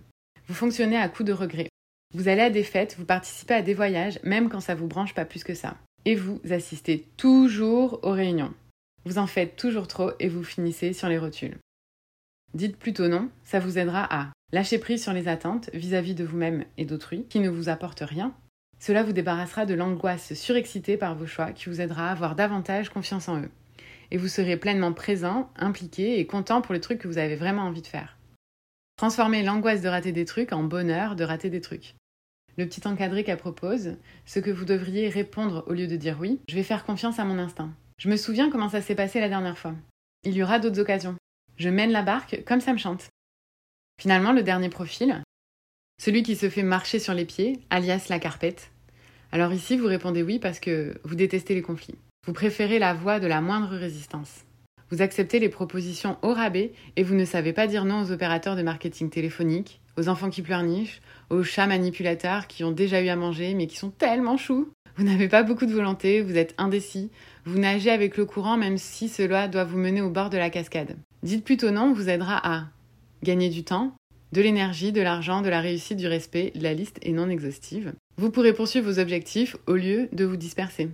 Vous 0.50 0.53
fonctionnez 0.53 0.97
à 0.97 1.07
coup 1.07 1.23
de 1.23 1.31
regret. 1.31 1.69
Vous 2.13 2.27
allez 2.27 2.41
à 2.41 2.50
des 2.50 2.63
fêtes, 2.63 2.97
vous 2.97 3.06
participez 3.06 3.53
à 3.53 3.62
des 3.62 3.73
voyages, 3.73 4.19
même 4.23 4.50
quand 4.50 4.59
ça 4.59 4.75
vous 4.75 4.88
branche 4.88 5.13
pas 5.13 5.23
plus 5.23 5.45
que 5.45 5.53
ça. 5.53 5.77
Et 6.07 6.15
vous 6.15 6.39
assistez 6.50 7.06
toujours 7.18 8.00
aux 8.01 8.13
réunions. 8.13 8.54
Vous 9.04 9.18
en 9.18 9.27
faites 9.27 9.57
toujours 9.57 9.89
trop 9.89 10.12
et 10.21 10.30
vous 10.30 10.42
finissez 10.42 10.94
sur 10.94 11.09
les 11.09 11.18
rotules. 11.18 11.57
Dites 12.54 12.77
plutôt 12.77 13.09
non, 13.09 13.30
ça 13.44 13.59
vous 13.59 13.77
aidera 13.77 14.07
à 14.09 14.31
lâcher 14.54 14.80
prise 14.80 15.04
sur 15.04 15.12
les 15.12 15.27
attentes 15.27 15.69
vis-à-vis 15.74 16.15
de 16.15 16.24
vous-même 16.24 16.63
et 16.77 16.86
d'autrui 16.86 17.25
qui 17.25 17.42
ne 17.42 17.50
vous 17.50 17.68
apportent 17.68 18.06
rien. 18.07 18.33
Cela 18.80 19.04
vous 19.04 19.12
débarrassera 19.12 19.65
de 19.65 19.74
l'angoisse 19.74 20.33
surexcitée 20.33 20.95
par 20.95 21.13
vos 21.13 21.27
choix 21.27 21.51
qui 21.51 21.68
vous 21.68 21.81
aidera 21.81 22.07
à 22.07 22.13
avoir 22.13 22.38
davantage 22.38 22.88
confiance 22.88 23.27
en 23.27 23.42
eux. 23.42 23.51
Et 24.09 24.15
vous 24.15 24.30
serez 24.30 24.56
pleinement 24.56 24.94
présent, 24.94 25.51
impliqué 25.57 26.21
et 26.21 26.25
content 26.25 26.62
pour 26.62 26.74
les 26.74 26.80
trucs 26.80 27.00
que 27.00 27.09
vous 27.09 27.18
avez 27.18 27.36
vraiment 27.36 27.63
envie 27.63 27.81
de 27.81 27.88
faire. 27.88 28.18
Transformez 28.95 29.44
l'angoisse 29.44 29.81
de 29.81 29.89
rater 29.89 30.13
des 30.13 30.24
trucs 30.24 30.54
en 30.54 30.63
bonheur 30.63 31.18
de 31.18 31.25
rater 31.25 31.50
des 31.50 31.59
trucs. 31.59 31.95
Le 32.57 32.65
petit 32.65 32.88
encadré 32.88 33.24
qu'elle 33.24 33.38
propose, 33.38 33.98
ce 34.25 34.39
que 34.39 34.50
vous 34.50 34.65
devriez 34.65 35.09
répondre 35.09 35.63
au 35.68 35.74
lieu 35.74 35.86
de 35.86 35.95
dire 35.95 36.18
oui, 36.19 36.39
je 36.50 36.56
vais 36.56 36.63
faire 36.63 36.86
confiance 36.86 37.19
à 37.19 37.24
mon 37.24 37.38
instinct. 37.38 37.71
Je 38.00 38.09
me 38.09 38.18
souviens 38.18 38.50
comment 38.50 38.69
ça 38.69 38.81
s'est 38.81 38.95
passé 38.95 39.19
la 39.19 39.30
dernière 39.30 39.57
fois. 39.57 39.75
Il 40.24 40.33
y 40.33 40.42
aura 40.42 40.57
d'autres 40.57 40.80
occasions. 40.80 41.15
Je 41.57 41.69
mène 41.69 41.92
la 41.92 42.01
barque 42.01 42.44
comme 42.45 42.62
ça 42.62 42.74
me 42.74 42.80
chante. 42.80 43.09
Finalement, 44.01 44.31
le 44.31 44.42
dernier 44.42 44.69
profil, 44.69 45.21
celui 46.01 46.24
qui 46.24 46.36
se 46.36 46.50
fait 46.50 46.63
marcher 46.63 47.00
sur 47.00 47.13
les 47.13 47.25
pieds, 47.25 47.59
alias 47.69 48.07
la 48.09 48.19
carpette. 48.19 48.71
Alors 49.31 49.54
ici, 49.54 49.77
vous 49.77 49.88
répondez 49.88 50.24
oui 50.24 50.39
parce 50.39 50.59
que 50.59 51.00
vous 51.04 51.15
détestez 51.15 51.54
les 51.54 51.62
conflits. 51.62 51.98
Vous 52.25 52.33
préférez 52.33 52.80
la 52.80 52.94
voie 52.94 53.19
de 53.19 53.27
la 53.27 53.42
moindre 53.42 53.75
résistance. 53.75 54.45
Vous 54.89 55.01
acceptez 55.01 55.39
les 55.39 55.50
propositions 55.50 56.18
au 56.21 56.33
rabais 56.33 56.71
et 56.95 57.04
vous 57.04 57.15
ne 57.15 57.25
savez 57.25 57.54
pas 57.54 57.68
dire 57.68 57.86
non 57.86 58.01
aux 58.01 58.12
opérateurs 58.12 58.56
de 58.56 58.62
marketing 58.62 59.09
téléphonique, 59.09 59.81
aux 59.97 60.09
enfants 60.09 60.29
qui 60.29 60.41
pleurnichent, 60.41 61.01
aux 61.29 61.44
chats 61.44 61.67
manipulateurs 61.67 62.47
qui 62.47 62.63
ont 62.63 62.71
déjà 62.71 63.01
eu 63.01 63.09
à 63.09 63.15
manger 63.15 63.53
mais 63.53 63.67
qui 63.67 63.77
sont 63.77 63.89
tellement 63.89 64.38
choux. 64.38 64.69
Vous 64.95 65.03
n'avez 65.03 65.27
pas 65.27 65.44
beaucoup 65.44 65.65
de 65.65 65.73
volonté, 65.73 66.21
vous 66.21 66.38
êtes 66.38 66.55
indécis, 66.57 67.11
vous 67.45 67.59
nagez 67.59 67.91
avec 67.91 68.17
le 68.17 68.25
courant 68.25 68.57
même 68.57 68.77
si 68.77 69.09
cela 69.09 69.47
doit 69.47 69.63
vous 69.63 69.77
mener 69.77 70.01
au 70.01 70.09
bord 70.09 70.29
de 70.29 70.38
la 70.38 70.49
cascade. 70.49 70.95
Dites 71.23 71.44
plutôt 71.44 71.71
non 71.71 71.94
vous 71.94 72.09
aidera 72.09 72.39
à 72.47 72.65
gagner 73.23 73.49
du 73.49 73.63
temps, 73.63 73.95
de 74.33 74.41
l'énergie, 74.41 74.91
de 74.91 75.01
l'argent, 75.01 75.41
de 75.41 75.49
la 75.49 75.61
réussite, 75.61 75.97
du 75.97 76.07
respect, 76.07 76.51
la 76.55 76.73
liste 76.73 76.99
est 77.01 77.11
non 77.11 77.29
exhaustive. 77.29 77.94
Vous 78.17 78.29
pourrez 78.29 78.53
poursuivre 78.53 78.91
vos 78.91 78.99
objectifs 78.99 79.55
au 79.67 79.73
lieu 79.73 80.09
de 80.11 80.25
vous 80.25 80.35
disperser. 80.35 80.89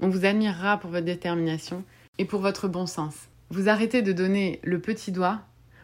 On 0.00 0.08
vous 0.08 0.24
admirera 0.24 0.78
pour 0.78 0.90
votre 0.90 1.04
détermination 1.04 1.84
et 2.18 2.24
pour 2.24 2.40
votre 2.40 2.66
bon 2.66 2.86
sens. 2.86 3.14
Vous 3.50 3.68
arrêtez 3.68 4.02
de 4.02 4.12
donner 4.12 4.60
le 4.64 4.80
petit 4.80 5.12
doigt 5.12 5.42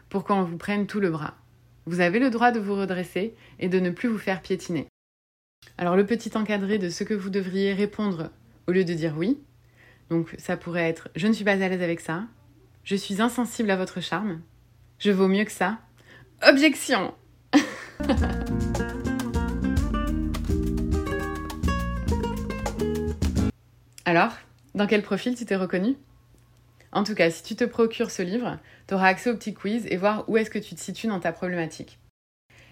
pour 0.09 0.25
qu'on 0.25 0.43
vous 0.43 0.57
prenne 0.57 0.87
tout 0.87 0.99
le 0.99 1.09
bras. 1.09 1.35
Vous 1.87 1.99
avez 1.99 2.19
le 2.19 2.29
droit 2.29 2.51
de 2.51 2.59
vous 2.59 2.75
redresser 2.75 3.33
et 3.59 3.67
de 3.67 3.79
ne 3.79 3.89
plus 3.89 4.07
vous 4.07 4.19
faire 4.19 4.41
piétiner. 4.41 4.87
Alors 5.77 5.95
le 5.95 6.05
petit 6.05 6.37
encadré 6.37 6.77
de 6.77 6.89
ce 6.89 7.03
que 7.03 7.15
vous 7.15 7.29
devriez 7.31 7.73
répondre 7.73 8.29
au 8.67 8.71
lieu 8.71 8.85
de 8.85 8.93
dire 8.93 9.15
oui. 9.17 9.39
Donc 10.09 10.35
ça 10.37 10.57
pourrait 10.57 10.87
être 10.87 11.09
je 11.15 11.27
ne 11.27 11.33
suis 11.33 11.43
pas 11.43 11.53
à 11.53 11.55
l'aise 11.55 11.81
avec 11.81 11.99
ça, 11.99 12.25
je 12.83 12.95
suis 12.95 13.19
insensible 13.21 13.71
à 13.71 13.77
votre 13.77 13.99
charme, 14.01 14.41
je 14.99 15.09
vaux 15.11 15.27
mieux 15.27 15.45
que 15.45 15.51
ça. 15.51 15.79
Objection 16.47 17.15
Alors, 24.05 24.33
dans 24.75 24.87
quel 24.87 25.03
profil 25.03 25.35
tu 25.35 25.45
t'es 25.45 25.55
reconnu? 25.55 25.95
En 26.91 27.03
tout 27.03 27.15
cas, 27.15 27.29
si 27.29 27.43
tu 27.43 27.55
te 27.55 27.63
procures 27.63 28.11
ce 28.11 28.21
livre, 28.21 28.59
tu 28.87 28.93
auras 28.93 29.07
accès 29.07 29.29
au 29.29 29.35
petit 29.35 29.53
quiz 29.53 29.85
et 29.89 29.97
voir 29.97 30.25
où 30.27 30.37
est-ce 30.37 30.49
que 30.49 30.59
tu 30.59 30.75
te 30.75 30.79
situes 30.79 31.07
dans 31.07 31.19
ta 31.19 31.31
problématique. 31.31 31.99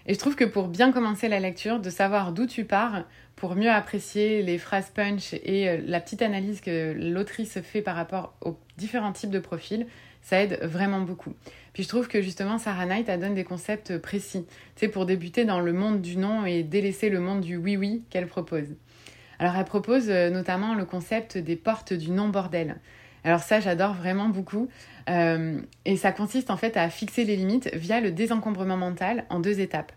Et 0.06 0.14
je 0.14 0.18
trouve 0.18 0.34
que 0.34 0.44
pour 0.44 0.68
bien 0.68 0.92
commencer 0.92 1.28
la 1.28 1.40
lecture, 1.40 1.78
de 1.78 1.90
savoir 1.90 2.32
d'où 2.32 2.46
tu 2.46 2.64
pars, 2.64 3.04
pour 3.36 3.54
mieux 3.54 3.70
apprécier 3.70 4.42
les 4.42 4.58
phrases 4.58 4.90
punch 4.90 5.34
et 5.34 5.68
euh, 5.68 5.80
la 5.86 6.00
petite 6.00 6.22
analyse 6.22 6.60
que 6.60 6.94
l'autrice 6.98 7.60
fait 7.60 7.82
par 7.82 7.96
rapport 7.96 8.34
aux 8.40 8.58
différents 8.76 9.12
types 9.12 9.30
de 9.30 9.38
profils, 9.38 9.86
ça 10.22 10.42
aide 10.42 10.58
vraiment 10.62 11.00
beaucoup. 11.00 11.34
Puis 11.72 11.84
je 11.84 11.88
trouve 11.88 12.08
que 12.08 12.20
justement 12.22 12.58
Sarah 12.58 12.86
Knight 12.86 13.08
elle 13.08 13.20
donne 13.20 13.34
des 13.34 13.44
concepts 13.44 13.98
précis, 13.98 14.46
tu 14.76 14.86
sais, 14.86 14.88
pour 14.88 15.06
débuter 15.06 15.44
dans 15.44 15.60
le 15.60 15.72
monde 15.72 16.02
du 16.02 16.16
non 16.16 16.44
et 16.44 16.62
délaisser 16.62 17.08
le 17.08 17.20
monde 17.20 17.40
du 17.40 17.56
oui-oui 17.56 18.02
qu'elle 18.10 18.26
propose. 18.26 18.68
Alors 19.38 19.56
elle 19.56 19.64
propose 19.64 20.10
euh, 20.10 20.28
notamment 20.28 20.74
le 20.74 20.84
concept 20.84 21.38
des 21.38 21.56
portes 21.56 21.92
du 21.92 22.10
non-bordel. 22.10 22.76
Alors 23.24 23.40
ça, 23.40 23.60
j'adore 23.60 23.94
vraiment 23.94 24.28
beaucoup. 24.28 24.68
Euh, 25.08 25.60
et 25.84 25.96
ça 25.96 26.12
consiste 26.12 26.50
en 26.50 26.56
fait 26.56 26.76
à 26.76 26.88
fixer 26.90 27.24
les 27.24 27.36
limites 27.36 27.70
via 27.74 28.00
le 28.00 28.10
désencombrement 28.10 28.76
mental 28.76 29.24
en 29.28 29.40
deux 29.40 29.60
étapes. 29.60 29.92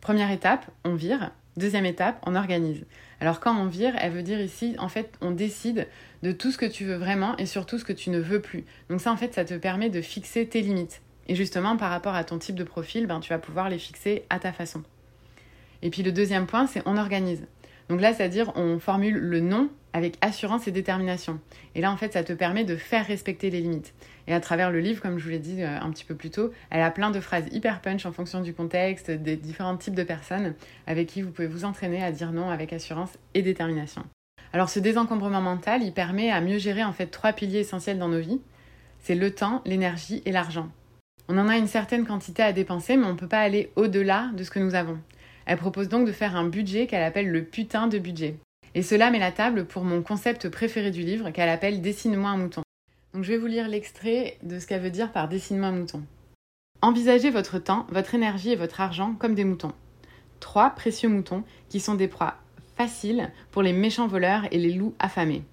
Première 0.00 0.30
étape, 0.30 0.70
on 0.84 0.94
vire. 0.94 1.30
Deuxième 1.56 1.86
étape, 1.86 2.20
on 2.26 2.34
organise. 2.34 2.84
Alors 3.20 3.38
quand 3.38 3.56
on 3.56 3.66
vire, 3.66 3.94
elle 4.00 4.12
veut 4.12 4.22
dire 4.22 4.40
ici, 4.40 4.74
en 4.78 4.88
fait, 4.88 5.16
on 5.20 5.30
décide 5.30 5.86
de 6.22 6.32
tout 6.32 6.50
ce 6.50 6.58
que 6.58 6.66
tu 6.66 6.84
veux 6.84 6.96
vraiment 6.96 7.36
et 7.36 7.46
surtout 7.46 7.78
ce 7.78 7.84
que 7.84 7.92
tu 7.92 8.10
ne 8.10 8.18
veux 8.18 8.40
plus. 8.40 8.64
Donc 8.90 9.00
ça, 9.00 9.12
en 9.12 9.16
fait, 9.16 9.34
ça 9.34 9.44
te 9.44 9.54
permet 9.54 9.88
de 9.88 10.02
fixer 10.02 10.46
tes 10.46 10.62
limites. 10.62 11.00
Et 11.28 11.34
justement, 11.34 11.76
par 11.76 11.90
rapport 11.90 12.14
à 12.14 12.24
ton 12.24 12.38
type 12.38 12.56
de 12.56 12.64
profil, 12.64 13.06
ben, 13.06 13.20
tu 13.20 13.30
vas 13.30 13.38
pouvoir 13.38 13.68
les 13.68 13.78
fixer 13.78 14.24
à 14.30 14.38
ta 14.38 14.52
façon. 14.52 14.82
Et 15.82 15.90
puis 15.90 16.02
le 16.02 16.12
deuxième 16.12 16.46
point, 16.46 16.66
c'est 16.66 16.82
on 16.86 16.96
organise. 16.96 17.46
Donc 17.88 18.00
là, 18.00 18.14
c'est-à-dire 18.14 18.52
on 18.56 18.78
formule 18.78 19.16
le 19.16 19.40
non 19.40 19.68
avec 19.92 20.16
assurance 20.22 20.66
et 20.66 20.72
détermination. 20.72 21.38
Et 21.74 21.80
là, 21.80 21.92
en 21.92 21.96
fait, 21.96 22.12
ça 22.14 22.24
te 22.24 22.32
permet 22.32 22.64
de 22.64 22.76
faire 22.76 23.06
respecter 23.06 23.48
les 23.50 23.60
limites. 23.60 23.94
Et 24.26 24.34
à 24.34 24.40
travers 24.40 24.72
le 24.72 24.80
livre, 24.80 25.00
comme 25.00 25.18
je 25.18 25.24
vous 25.24 25.30
l'ai 25.30 25.38
dit 25.38 25.62
euh, 25.62 25.78
un 25.80 25.90
petit 25.90 26.04
peu 26.04 26.16
plus 26.16 26.30
tôt, 26.30 26.50
elle 26.70 26.82
a 26.82 26.90
plein 26.90 27.10
de 27.10 27.20
phrases 27.20 27.46
hyper 27.52 27.80
punch 27.80 28.04
en 28.04 28.12
fonction 28.12 28.40
du 28.40 28.52
contexte, 28.52 29.10
des 29.10 29.36
différents 29.36 29.76
types 29.76 29.94
de 29.94 30.02
personnes 30.02 30.54
avec 30.86 31.06
qui 31.08 31.22
vous 31.22 31.30
pouvez 31.30 31.46
vous 31.46 31.64
entraîner 31.64 32.02
à 32.02 32.10
dire 32.10 32.32
non 32.32 32.50
avec 32.50 32.72
assurance 32.72 33.12
et 33.34 33.42
détermination. 33.42 34.02
Alors 34.52 34.68
ce 34.68 34.80
désencombrement 34.80 35.40
mental, 35.40 35.82
il 35.82 35.92
permet 35.92 36.30
à 36.30 36.40
mieux 36.40 36.58
gérer 36.58 36.84
en 36.84 36.92
fait 36.92 37.06
trois 37.06 37.32
piliers 37.32 37.60
essentiels 37.60 37.98
dans 37.98 38.08
nos 38.08 38.20
vies. 38.20 38.40
C'est 39.00 39.14
le 39.14 39.32
temps, 39.32 39.62
l'énergie 39.64 40.22
et 40.24 40.32
l'argent. 40.32 40.68
On 41.28 41.38
en 41.38 41.48
a 41.48 41.56
une 41.56 41.66
certaine 41.66 42.06
quantité 42.06 42.42
à 42.42 42.52
dépenser, 42.52 42.96
mais 42.96 43.06
on 43.06 43.12
ne 43.14 43.18
peut 43.18 43.28
pas 43.28 43.40
aller 43.40 43.70
au-delà 43.76 44.30
de 44.34 44.44
ce 44.44 44.50
que 44.50 44.58
nous 44.58 44.74
avons. 44.74 44.98
Elle 45.46 45.58
propose 45.58 45.88
donc 45.88 46.06
de 46.06 46.12
faire 46.12 46.36
un 46.36 46.48
budget 46.48 46.86
qu'elle 46.86 47.02
appelle 47.02 47.30
le 47.30 47.44
putain 47.44 47.86
de 47.86 47.98
budget. 47.98 48.36
Et 48.74 48.82
cela 48.82 49.10
met 49.10 49.18
la 49.18 49.32
table 49.32 49.66
pour 49.66 49.84
mon 49.84 50.02
concept 50.02 50.48
préféré 50.48 50.90
du 50.90 51.02
livre 51.02 51.30
qu'elle 51.30 51.48
appelle 51.48 51.80
Dessine-moi 51.80 52.30
un 52.30 52.36
mouton. 52.36 52.62
Donc 53.12 53.22
je 53.22 53.32
vais 53.32 53.38
vous 53.38 53.46
lire 53.46 53.68
l'extrait 53.68 54.38
de 54.42 54.58
ce 54.58 54.66
qu'elle 54.66 54.82
veut 54.82 54.90
dire 54.90 55.12
par 55.12 55.28
Dessine-moi 55.28 55.68
un 55.68 55.72
mouton. 55.72 56.02
Envisagez 56.82 57.30
votre 57.30 57.58
temps, 57.58 57.86
votre 57.90 58.14
énergie 58.14 58.50
et 58.50 58.56
votre 58.56 58.80
argent 58.80 59.14
comme 59.18 59.34
des 59.34 59.44
moutons. 59.44 59.72
Trois 60.40 60.70
précieux 60.70 61.08
moutons 61.08 61.44
qui 61.68 61.80
sont 61.80 61.94
des 61.94 62.08
proies 62.08 62.34
faciles 62.76 63.30
pour 63.52 63.62
les 63.62 63.72
méchants 63.72 64.08
voleurs 64.08 64.42
et 64.50 64.58
les 64.58 64.72
loups 64.72 64.94
affamés. 64.98 65.44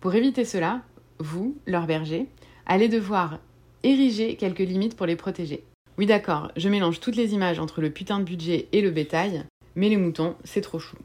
Pour 0.00 0.14
éviter 0.14 0.44
cela, 0.44 0.82
vous, 1.18 1.56
leur 1.66 1.86
berger, 1.86 2.26
allez 2.66 2.88
devoir 2.88 3.38
ériger 3.82 4.36
quelques 4.36 4.58
limites 4.58 4.96
pour 4.96 5.06
les 5.06 5.16
protéger. 5.16 5.64
Oui 6.00 6.06
d'accord, 6.06 6.50
je 6.56 6.70
mélange 6.70 6.98
toutes 6.98 7.16
les 7.16 7.34
images 7.34 7.58
entre 7.58 7.82
le 7.82 7.90
putain 7.90 8.20
de 8.20 8.24
budget 8.24 8.68
et 8.72 8.80
le 8.80 8.90
bétail, 8.90 9.44
mais 9.74 9.90
les 9.90 9.98
moutons, 9.98 10.34
c'est 10.44 10.62
trop 10.62 10.78
chou. 10.78 10.96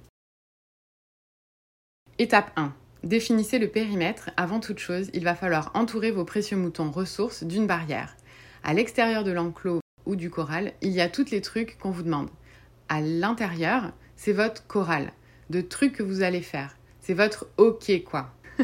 Étape 2.17 2.53
1. 2.55 2.73
Définissez 3.03 3.59
le 3.59 3.67
périmètre. 3.67 4.29
Avant 4.37 4.61
toute 4.61 4.79
chose, 4.79 5.09
il 5.13 5.25
va 5.25 5.35
falloir 5.35 5.71
entourer 5.73 6.11
vos 6.11 6.23
précieux 6.23 6.55
moutons 6.55 6.91
ressources 6.91 7.43
d'une 7.43 7.67
barrière. 7.67 8.15
À 8.63 8.73
l'extérieur 8.73 9.25
de 9.25 9.31
l'enclos 9.31 9.81
ou 10.05 10.15
du 10.15 10.29
corral, 10.29 10.71
il 10.81 10.91
y 10.91 11.01
a 11.01 11.09
tous 11.09 11.29
les 11.29 11.41
trucs 11.41 11.77
qu'on 11.77 11.91
vous 11.91 12.03
demande. 12.03 12.29
À 12.87 13.01
l'intérieur, 13.01 13.91
c'est 14.15 14.31
votre 14.31 14.65
corral, 14.65 15.11
de 15.49 15.59
trucs 15.59 15.91
que 15.91 16.03
vous 16.03 16.21
allez 16.21 16.41
faire. 16.41 16.77
C'est 17.01 17.13
votre 17.13 17.47
OK 17.57 17.91
quoi. 18.05 18.33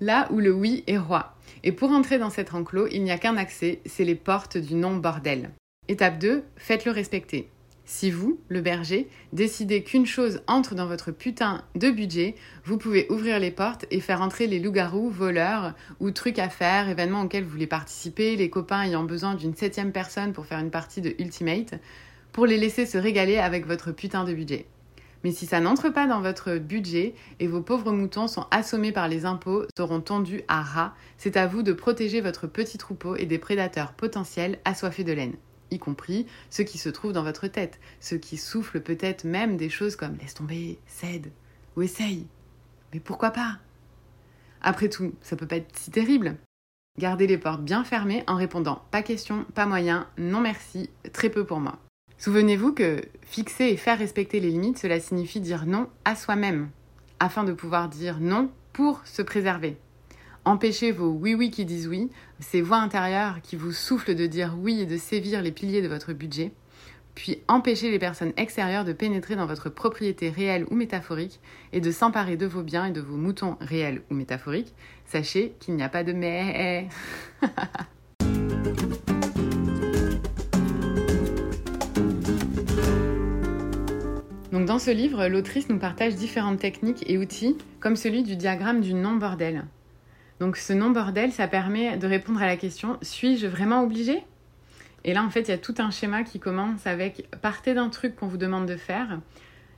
Là 0.00 0.28
où 0.30 0.38
le 0.38 0.52
oui 0.52 0.84
est 0.86 0.96
roi. 0.96 1.33
Et 1.66 1.72
pour 1.72 1.90
entrer 1.92 2.18
dans 2.18 2.28
cet 2.28 2.52
enclos, 2.52 2.88
il 2.92 3.02
n'y 3.02 3.10
a 3.10 3.16
qu'un 3.16 3.38
accès, 3.38 3.80
c'est 3.86 4.04
les 4.04 4.14
portes 4.14 4.58
du 4.58 4.74
non-bordel. 4.74 5.50
Étape 5.88 6.18
2, 6.18 6.44
faites-le 6.56 6.92
respecter. 6.92 7.48
Si 7.86 8.10
vous, 8.10 8.38
le 8.48 8.60
berger, 8.60 9.08
décidez 9.32 9.82
qu'une 9.82 10.04
chose 10.04 10.42
entre 10.46 10.74
dans 10.74 10.86
votre 10.86 11.10
putain 11.10 11.64
de 11.74 11.90
budget, 11.90 12.34
vous 12.66 12.76
pouvez 12.76 13.06
ouvrir 13.10 13.38
les 13.40 13.50
portes 13.50 13.86
et 13.90 14.00
faire 14.00 14.20
entrer 14.20 14.46
les 14.46 14.58
loups-garous, 14.58 15.08
voleurs 15.08 15.72
ou 16.00 16.10
trucs 16.10 16.38
à 16.38 16.50
faire, 16.50 16.90
événements 16.90 17.22
auxquels 17.22 17.44
vous 17.44 17.50
voulez 17.50 17.66
participer, 17.66 18.36
les 18.36 18.50
copains 18.50 18.82
ayant 18.82 19.04
besoin 19.04 19.34
d'une 19.34 19.54
septième 19.54 19.92
personne 19.92 20.34
pour 20.34 20.44
faire 20.44 20.60
une 20.60 20.70
partie 20.70 21.00
de 21.00 21.14
Ultimate, 21.18 21.74
pour 22.32 22.44
les 22.44 22.58
laisser 22.58 22.84
se 22.84 22.98
régaler 22.98 23.38
avec 23.38 23.66
votre 23.66 23.90
putain 23.90 24.24
de 24.24 24.34
budget. 24.34 24.66
Mais 25.24 25.32
si 25.32 25.46
ça 25.46 25.60
n'entre 25.60 25.88
pas 25.88 26.06
dans 26.06 26.20
votre 26.20 26.58
budget 26.58 27.14
et 27.40 27.46
vos 27.46 27.62
pauvres 27.62 27.92
moutons 27.92 28.28
sont 28.28 28.46
assommés 28.50 28.92
par 28.92 29.08
les 29.08 29.24
impôts, 29.24 29.64
seront 29.76 30.00
tondus 30.00 30.42
à 30.48 30.62
ras, 30.62 30.94
c'est 31.16 31.36
à 31.36 31.46
vous 31.46 31.62
de 31.62 31.72
protéger 31.72 32.20
votre 32.20 32.46
petit 32.46 32.78
troupeau 32.78 33.16
et 33.16 33.26
des 33.26 33.38
prédateurs 33.38 33.94
potentiels 33.94 34.58
assoiffés 34.64 35.04
de 35.04 35.12
laine 35.12 35.34
y 35.70 35.78
compris 35.78 36.26
ceux 36.50 36.64
qui 36.64 36.78
se 36.78 36.88
trouvent 36.88 37.12
dans 37.12 37.22
votre 37.22 37.48
tête, 37.48 37.80
ceux 38.00 38.16
qui 38.16 38.36
soufflent 38.36 38.80
peut-être 38.80 39.24
même 39.24 39.56
des 39.56 39.68
choses 39.68 39.96
comme 39.96 40.16
laisse 40.16 40.34
tomber, 40.34 40.78
cède 40.86 41.32
ou 41.76 41.82
essaye. 41.82 42.26
Mais 42.92 43.00
pourquoi 43.00 43.30
pas? 43.30 43.58
Après 44.62 44.88
tout, 44.88 45.12
ça 45.20 45.36
peut 45.36 45.46
pas 45.46 45.56
être 45.56 45.76
si 45.76 45.90
terrible. 45.90 46.36
Gardez 46.98 47.26
les 47.26 47.38
portes 47.38 47.64
bien 47.64 47.84
fermées 47.84 48.24
en 48.26 48.36
répondant 48.36 48.82
pas 48.90 49.02
question, 49.02 49.44
pas 49.54 49.66
moyen, 49.66 50.08
non 50.16 50.40
merci, 50.40 50.90
très 51.12 51.28
peu 51.28 51.44
pour 51.44 51.58
moi. 51.58 51.78
Souvenez-vous 52.24 52.72
que 52.72 53.02
fixer 53.20 53.64
et 53.64 53.76
faire 53.76 53.98
respecter 53.98 54.40
les 54.40 54.48
limites, 54.48 54.78
cela 54.78 54.98
signifie 54.98 55.40
dire 55.40 55.66
non 55.66 55.88
à 56.06 56.16
soi-même, 56.16 56.70
afin 57.20 57.44
de 57.44 57.52
pouvoir 57.52 57.90
dire 57.90 58.18
non 58.18 58.50
pour 58.72 59.02
se 59.04 59.20
préserver. 59.20 59.76
Empêchez 60.46 60.90
vos 60.90 61.10
oui-oui 61.10 61.50
qui 61.50 61.66
disent 61.66 61.86
oui, 61.86 62.08
ces 62.40 62.62
voix 62.62 62.78
intérieures 62.78 63.42
qui 63.42 63.56
vous 63.56 63.72
soufflent 63.72 64.14
de 64.14 64.24
dire 64.24 64.56
oui 64.58 64.80
et 64.80 64.86
de 64.86 64.96
sévir 64.96 65.42
les 65.42 65.52
piliers 65.52 65.82
de 65.82 65.88
votre 65.88 66.14
budget. 66.14 66.52
Puis 67.14 67.42
empêchez 67.46 67.90
les 67.90 67.98
personnes 67.98 68.32
extérieures 68.38 68.86
de 68.86 68.94
pénétrer 68.94 69.36
dans 69.36 69.44
votre 69.44 69.68
propriété 69.68 70.30
réelle 70.30 70.64
ou 70.70 70.76
métaphorique 70.76 71.40
et 71.74 71.82
de 71.82 71.90
s'emparer 71.90 72.38
de 72.38 72.46
vos 72.46 72.62
biens 72.62 72.86
et 72.86 72.92
de 72.92 73.02
vos 73.02 73.18
moutons 73.18 73.58
réels 73.60 74.00
ou 74.10 74.14
métaphoriques. 74.14 74.74
Sachez 75.04 75.52
qu'il 75.60 75.76
n'y 75.76 75.82
a 75.82 75.90
pas 75.90 76.04
de 76.04 76.14
mais. 76.14 76.88
Dans 84.64 84.78
ce 84.78 84.90
livre, 84.90 85.26
l'autrice 85.26 85.68
nous 85.68 85.78
partage 85.78 86.14
différentes 86.14 86.58
techniques 86.58 87.04
et 87.06 87.18
outils, 87.18 87.58
comme 87.80 87.96
celui 87.96 88.22
du 88.22 88.34
diagramme 88.34 88.80
du 88.80 88.94
non-bordel. 88.94 89.66
Donc 90.40 90.56
ce 90.56 90.72
non-bordel, 90.72 91.32
ça 91.32 91.48
permet 91.48 91.98
de 91.98 92.06
répondre 92.06 92.40
à 92.40 92.46
la 92.46 92.56
question 92.56 92.96
suis-je 93.02 93.46
vraiment 93.46 93.82
obligé? 93.82 94.24
Et 95.04 95.12
là, 95.12 95.22
en 95.22 95.28
fait, 95.28 95.42
il 95.42 95.48
y 95.48 95.54
a 95.54 95.58
tout 95.58 95.74
un 95.76 95.90
schéma 95.90 96.22
qui 96.22 96.40
commence 96.40 96.86
avec 96.86 97.28
partez 97.42 97.74
d'un 97.74 97.90
truc 97.90 98.16
qu'on 98.16 98.26
vous 98.26 98.38
demande 98.38 98.64
de 98.64 98.76
faire 98.76 99.20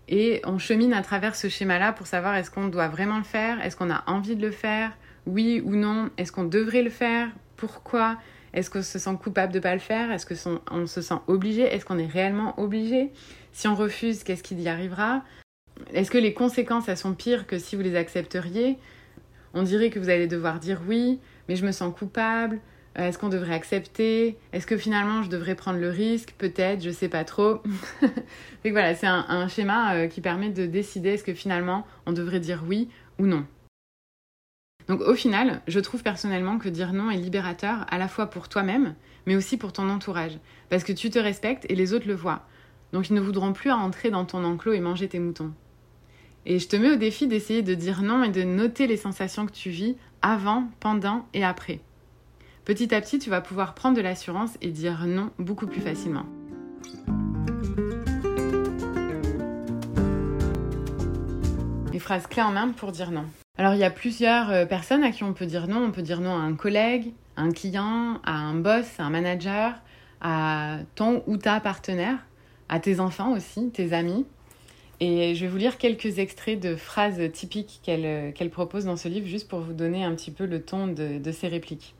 et 0.07 0.40
on 0.45 0.57
chemine 0.57 0.93
à 0.93 1.02
travers 1.02 1.35
ce 1.35 1.49
schéma-là 1.49 1.93
pour 1.93 2.07
savoir 2.07 2.37
est-ce 2.37 2.52
qu'on 2.52 2.69
doit 2.69 2.87
vraiment 2.87 3.19
le 3.19 3.25
faire, 3.25 3.61
est-ce 3.66 3.75
qu'on 3.75 3.90
a 3.90 4.05
envie 4.07 4.37
de 4.37 4.43
le 4.43 4.52
faire, 4.52 4.97
oui 5.26 5.61
ou 5.64 5.75
non, 5.75 6.11
est-ce 6.16 6.31
qu'on 6.31 6.45
devrait 6.45 6.83
le 6.83 6.90
faire, 6.90 7.28
pourquoi, 7.57 8.19
est-ce 8.56 8.70
qu'on 8.70 8.82
se 8.82 8.98
sent 8.98 9.16
coupable 9.22 9.52
de 9.52 9.58
ne 9.58 9.62
pas 9.62 9.75
le 9.75 9.80
faire, 9.80 10.10
est-ce 10.10 10.26
qu'on 10.26 10.86
se 10.86 11.00
sent 11.00 11.14
obligé, 11.28 11.62
est-ce 11.62 11.84
qu'on 11.84 11.98
est 11.98 12.06
réellement 12.06 12.58
obligé, 12.58 13.12
si 13.52 13.68
on 13.68 13.75
refuse, 13.75 14.25
qu'est-ce 14.25 14.42
qui 14.42 14.56
y 14.56 14.68
arrivera, 14.68 15.22
est-ce 15.92 16.10
que 16.10 16.18
les 16.18 16.34
conséquences 16.34 16.88
elles 16.88 16.96
sont 16.96 17.14
pires 17.14 17.46
que 17.46 17.58
si 17.58 17.76
vous 17.76 17.82
les 17.82 17.96
accepteriez? 17.96 18.78
On 19.54 19.62
dirait 19.62 19.90
que 19.90 19.98
vous 19.98 20.08
allez 20.08 20.26
devoir 20.26 20.58
dire 20.58 20.80
oui, 20.88 21.20
mais 21.48 21.56
je 21.56 21.64
me 21.64 21.72
sens 21.72 21.94
coupable. 21.94 22.60
Euh, 22.98 23.08
est-ce 23.08 23.18
qu'on 23.18 23.28
devrait 23.28 23.54
accepter? 23.54 24.38
Est-ce 24.52 24.66
que 24.66 24.76
finalement 24.76 25.22
je 25.22 25.28
devrais 25.28 25.54
prendre 25.54 25.78
le 25.78 25.90
risque? 25.90 26.34
Peut-être, 26.38 26.82
je 26.82 26.90
sais 26.90 27.08
pas 27.08 27.25
trop. 27.25 27.62
Donc 28.02 28.72
voilà, 28.72 28.94
c'est 28.94 29.06
un, 29.06 29.48
schéma 29.48 29.94
euh, 29.94 30.06
qui 30.08 30.20
permet 30.20 30.48
de 30.48 30.66
décider 30.66 31.10
est-ce 31.10 31.25
que 31.25 31.34
finalement 31.34 31.86
on 32.06 32.12
devrait 32.12 32.40
dire 32.40 32.64
oui 32.66 32.88
ou 33.18 33.26
non. 33.26 33.46
Donc 34.88 35.00
au 35.00 35.14
final, 35.14 35.62
je 35.66 35.81
trouve 35.81 36.02
personnellement 36.02 36.59
que 36.59 36.69
dire 36.69 36.93
non 36.93 37.11
est 37.11 37.16
libérateur 37.16 37.87
à 37.88 37.99
la 37.99 38.09
fois 38.09 38.26
pour 38.26 38.49
toi-même, 38.49 38.95
mais 39.26 39.37
aussi 39.37 39.57
pour 39.57 39.73
ton 39.73 39.88
entourage, 39.88 40.38
parce 40.69 40.85
que 40.85 40.93
tu 40.93 41.11
te 41.11 41.19
respectes 41.19 41.66
et 41.69 41.75
les 41.75 41.93
autres 41.93 42.07
le 42.07 42.14
voient. 42.14 42.47
Donc 42.93 43.11
ils 43.11 43.14
ne 43.14 43.21
voudront 43.21 43.52
plus 43.52 43.71
entrer 43.71 44.11
dans 44.11 44.25
ton 44.25 44.45
enclos 44.45 44.73
et 44.73 44.81
manger 44.81 45.09
tes 45.09 45.19
moutons. 45.19 45.52
Et 46.45 46.61
je 46.61 46.69
te 46.69 46.76
mets 46.76 46.93
au 46.93 46.97
défi 46.97 47.26
d'essayer 47.26 47.62
de 47.62 47.75
dire 47.75 48.02
non 48.02 48.23
et 48.23 48.31
de 48.31 48.45
noter 48.45 48.87
les 48.87 48.97
sensations 48.97 49.47
que 49.47 49.52
tu 49.52 49.71
vis 49.71 49.97
avant, 50.23 50.69
pendant 50.78 51.26
et 51.35 51.45
après. 51.45 51.81
Petit 52.64 52.95
à 52.95 53.00
petit, 53.00 53.19
tu 53.19 53.31
vas 53.31 53.40
pouvoir 53.40 53.75
prendre 53.75 53.97
de 53.97 54.02
l'assurance 54.02 54.57
et 54.61 54.71
dire 54.71 55.07
non 55.07 55.31
beaucoup 55.38 55.66
plus 55.66 55.81
facilement. 55.81 56.26
Les 61.93 61.99
phrases 61.99 62.26
clés 62.26 62.43
en 62.43 62.52
main 62.52 62.69
pour 62.69 62.93
dire 62.93 63.11
non. 63.11 63.25
Alors 63.58 63.75
il 63.75 63.80
y 63.80 63.84
a 63.84 63.90
plusieurs 63.90 64.50
euh, 64.50 64.66
personnes 64.66 65.02
à 65.02 65.10
qui 65.10 65.25
on 65.25 65.32
peut 65.32 65.46
dire 65.46 65.66
non. 65.66 65.84
On 65.84 65.90
peut 65.90 66.02
dire 66.02 66.20
non 66.20 66.32
à 66.36 66.40
un 66.40 66.54
collègue, 66.54 67.12
à 67.36 67.42
un 67.42 67.52
client, 67.52 68.20
à 68.25 68.32
un 68.32 68.54
boss, 68.54 68.86
à 68.98 69.04
un 69.04 69.10
manager, 69.10 69.75
à 70.20 70.78
ton 70.94 71.22
ou 71.26 71.36
ta 71.36 71.60
partenaire, 71.60 72.18
à 72.68 72.80
tes 72.80 73.00
enfants 73.00 73.32
aussi, 73.32 73.70
tes 73.70 73.92
amis. 73.92 74.26
Et 75.00 75.34
je 75.34 75.44
vais 75.44 75.50
vous 75.50 75.58
lire 75.58 75.76
quelques 75.76 76.18
extraits 76.18 76.58
de 76.58 76.75
phrases 76.75 77.20
typiques 77.32 77.80
qu'elle 77.82 78.32
qu'elle 78.32 78.50
propose 78.50 78.86
dans 78.86 78.96
ce 78.96 79.08
livre, 79.08 79.26
juste 79.26 79.48
pour 79.48 79.60
vous 79.60 79.75
donner 79.75 80.04
un 80.04 80.14
petit 80.14 80.30
peu 80.30 80.46
le 80.46 80.62
ton 80.62 80.86
de, 80.86 81.18
de 81.18 81.32
ses 81.32 81.48
répliques. 81.48 81.94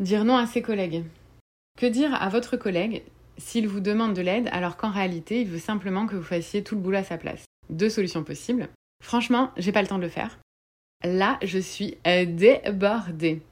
Dire 0.00 0.24
non 0.24 0.36
à 0.36 0.46
ses 0.46 0.60
collègues. 0.60 1.04
Que 1.78 1.86
dire 1.86 2.14
à 2.14 2.28
votre 2.28 2.56
collègue 2.56 3.02
s'il 3.36 3.66
vous 3.66 3.80
demande 3.80 4.14
de 4.14 4.22
l'aide 4.22 4.48
alors 4.52 4.76
qu'en 4.76 4.90
réalité 4.90 5.40
il 5.40 5.48
veut 5.48 5.58
simplement 5.58 6.06
que 6.06 6.14
vous 6.14 6.22
fassiez 6.22 6.62
tout 6.62 6.74
le 6.76 6.80
boulot 6.80 6.98
à 6.98 7.04
sa 7.04 7.18
place? 7.18 7.44
Deux 7.68 7.88
solutions 7.88 8.22
possibles. 8.22 8.68
Franchement, 9.02 9.50
j'ai 9.56 9.72
pas 9.72 9.82
le 9.82 9.88
temps 9.88 9.98
de 9.98 10.02
le 10.02 10.08
faire. 10.08 10.38
Là, 11.04 11.38
je 11.42 11.58
suis 11.58 11.98
débordée. 12.04 13.42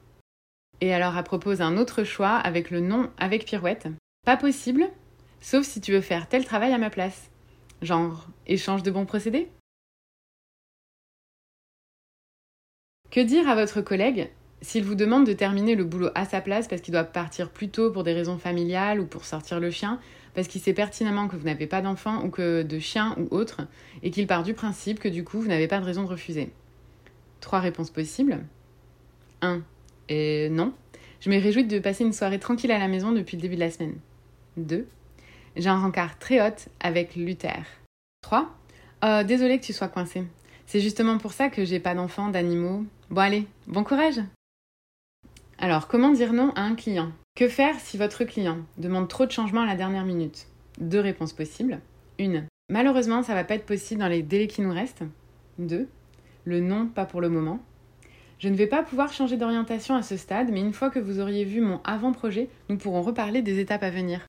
Et 0.80 0.94
alors, 0.94 1.16
elle 1.16 1.24
propose 1.24 1.60
un 1.60 1.76
autre 1.76 2.02
choix 2.02 2.36
avec 2.36 2.70
le 2.70 2.80
non 2.80 3.10
avec 3.18 3.44
pirouette. 3.44 3.88
Pas 4.24 4.38
possible, 4.38 4.88
sauf 5.40 5.66
si 5.66 5.80
tu 5.82 5.92
veux 5.92 6.00
faire 6.00 6.28
tel 6.28 6.46
travail 6.46 6.72
à 6.72 6.78
ma 6.78 6.88
place. 6.88 7.30
Genre, 7.82 8.26
échange 8.46 8.82
de 8.82 8.90
bons 8.90 9.04
procédés 9.04 9.48
Que 13.10 13.20
dire 13.20 13.48
à 13.48 13.54
votre 13.54 13.82
collègue 13.82 14.30
s'il 14.62 14.84
vous 14.84 14.94
demande 14.94 15.26
de 15.26 15.32
terminer 15.32 15.74
le 15.74 15.84
boulot 15.84 16.10
à 16.14 16.24
sa 16.24 16.40
place 16.40 16.68
parce 16.68 16.80
qu'il 16.80 16.92
doit 16.92 17.02
partir 17.02 17.50
plus 17.50 17.68
tôt 17.68 17.90
pour 17.90 18.04
des 18.04 18.12
raisons 18.12 18.38
familiales 18.38 19.00
ou 19.00 19.06
pour 19.06 19.24
sortir 19.24 19.58
le 19.58 19.72
chien, 19.72 19.98
parce 20.34 20.46
qu'il 20.46 20.60
sait 20.60 20.72
pertinemment 20.72 21.26
que 21.26 21.34
vous 21.34 21.46
n'avez 21.46 21.66
pas 21.66 21.82
d'enfant 21.82 22.24
ou 22.24 22.30
que 22.30 22.62
de 22.62 22.78
chien 22.78 23.16
ou 23.18 23.26
autre, 23.34 23.62
et 24.04 24.12
qu'il 24.12 24.28
part 24.28 24.44
du 24.44 24.54
principe 24.54 25.00
que 25.00 25.08
du 25.08 25.24
coup 25.24 25.40
vous 25.40 25.48
n'avez 25.48 25.66
pas 25.66 25.80
de 25.80 25.84
raison 25.84 26.04
de 26.04 26.08
refuser? 26.08 26.52
Trois 27.42 27.58
réponses 27.58 27.90
possibles. 27.90 28.38
1. 29.42 29.60
Et 30.08 30.48
non. 30.48 30.72
Je 31.20 31.28
me 31.28 31.38
réjouis 31.38 31.64
de 31.64 31.78
passer 31.80 32.04
une 32.04 32.12
soirée 32.14 32.38
tranquille 32.38 32.72
à 32.72 32.78
la 32.78 32.88
maison 32.88 33.12
depuis 33.12 33.36
le 33.36 33.42
début 33.42 33.56
de 33.56 33.60
la 33.60 33.70
semaine. 33.70 33.96
2. 34.56 34.86
J'ai 35.56 35.68
un 35.68 35.78
rencard 35.78 36.18
très 36.18 36.40
haute 36.40 36.68
avec 36.80 37.16
Luther. 37.16 37.64
3. 38.22 38.48
Euh, 39.04 39.24
désolé 39.24 39.58
que 39.58 39.64
tu 39.64 39.72
sois 39.72 39.88
coincé. 39.88 40.22
C'est 40.66 40.80
justement 40.80 41.18
pour 41.18 41.32
ça 41.32 41.48
que 41.48 41.64
j'ai 41.64 41.80
pas 41.80 41.94
d'enfants, 41.94 42.28
d'animaux. 42.28 42.84
Bon 43.10 43.20
allez, 43.20 43.46
bon 43.66 43.82
courage 43.82 44.20
Alors, 45.58 45.88
comment 45.88 46.12
dire 46.12 46.32
non 46.32 46.52
à 46.54 46.62
un 46.62 46.76
client? 46.76 47.10
Que 47.34 47.48
faire 47.48 47.78
si 47.80 47.98
votre 47.98 48.24
client 48.24 48.58
demande 48.78 49.08
trop 49.08 49.26
de 49.26 49.32
changements 49.32 49.62
à 49.62 49.66
la 49.66 49.74
dernière 49.74 50.04
minute? 50.04 50.46
Deux 50.78 51.00
réponses 51.00 51.32
possibles. 51.32 51.80
Une. 52.18 52.46
Malheureusement, 52.70 53.24
ça 53.24 53.34
va 53.34 53.42
pas 53.42 53.56
être 53.56 53.66
possible 53.66 54.00
dans 54.00 54.08
les 54.08 54.22
délais 54.22 54.46
qui 54.46 54.62
nous 54.62 54.72
restent. 54.72 55.02
2. 55.58 55.88
Le 56.44 56.60
non, 56.60 56.86
pas 56.86 57.04
pour 57.04 57.20
le 57.20 57.28
moment. 57.28 57.60
Je 58.38 58.48
ne 58.48 58.56
vais 58.56 58.66
pas 58.66 58.82
pouvoir 58.82 59.12
changer 59.12 59.36
d'orientation 59.36 59.94
à 59.94 60.02
ce 60.02 60.16
stade, 60.16 60.48
mais 60.50 60.60
une 60.60 60.72
fois 60.72 60.90
que 60.90 60.98
vous 60.98 61.20
auriez 61.20 61.44
vu 61.44 61.60
mon 61.60 61.80
avant-projet, 61.84 62.48
nous 62.68 62.76
pourrons 62.76 63.02
reparler 63.02 63.40
des 63.40 63.60
étapes 63.60 63.84
à 63.84 63.90
venir. 63.90 64.26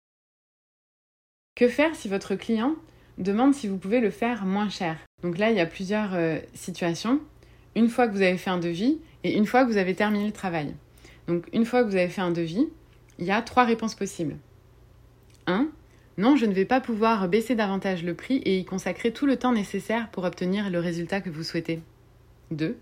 Que 1.56 1.68
faire 1.68 1.96
si 1.96 2.08
votre 2.08 2.36
client 2.36 2.76
demande 3.18 3.56
si 3.56 3.68
vous 3.68 3.78
pouvez 3.78 4.00
le 4.00 4.12
faire 4.12 4.46
moins 4.46 4.70
cher? 4.70 4.98
Donc 5.24 5.38
là, 5.38 5.50
il 5.50 5.58
y 5.58 5.60
a 5.60 5.66
plusieurs 5.66 6.14
euh, 6.14 6.38
situations. 6.54 7.20
Une 7.76 7.90
fois 7.90 8.08
que 8.08 8.14
vous 8.14 8.22
avez 8.22 8.38
fait 8.38 8.52
un 8.52 8.60
devis 8.60 9.00
et 9.24 9.36
une 9.36 9.48
fois 9.48 9.64
que 9.64 9.72
vous 9.72 9.78
avez 9.78 9.96
terminé 9.96 10.26
le 10.26 10.32
travail. 10.32 10.76
Donc 11.28 11.48
une 11.54 11.66
fois 11.66 11.84
que 11.84 11.90
vous 11.90 11.96
avez 11.96 12.10
fait 12.10 12.22
un 12.22 12.32
devis, 12.32 12.68
il 13.18 13.26
y 13.26 13.32
a 13.32 13.42
trois 13.42 13.64
réponses 13.64 13.96
possibles. 13.96 14.38
1. 15.48 15.68
Non, 16.18 16.36
je 16.36 16.46
ne 16.46 16.54
vais 16.54 16.66
pas 16.66 16.82
pouvoir 16.82 17.28
baisser 17.28 17.56
davantage 17.56 18.04
le 18.04 18.14
prix 18.14 18.38
et 18.46 18.60
y 18.60 18.66
consacrer 18.66 19.12
tout 19.12 19.26
le 19.26 19.38
temps 19.38 19.54
nécessaire 19.54 20.10
pour 20.12 20.24
obtenir 20.24 20.70
le 20.70 20.80
résultat 20.80 21.22
que 21.22 21.32
vous 21.32 21.44
souhaitez. 21.44 21.82
2. 22.52 22.78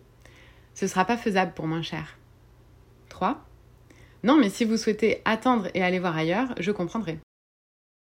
Ce 0.73 0.85
ne 0.85 0.89
sera 0.89 1.05
pas 1.05 1.17
faisable 1.17 1.53
pour 1.53 1.67
moins 1.67 1.81
cher. 1.81 2.17
3. 3.09 3.45
Non, 4.23 4.37
mais 4.37 4.49
si 4.49 4.65
vous 4.65 4.77
souhaitez 4.77 5.21
attendre 5.25 5.69
et 5.73 5.83
aller 5.83 5.99
voir 5.99 6.15
ailleurs, 6.15 6.53
je 6.59 6.71
comprendrai. 6.71 7.19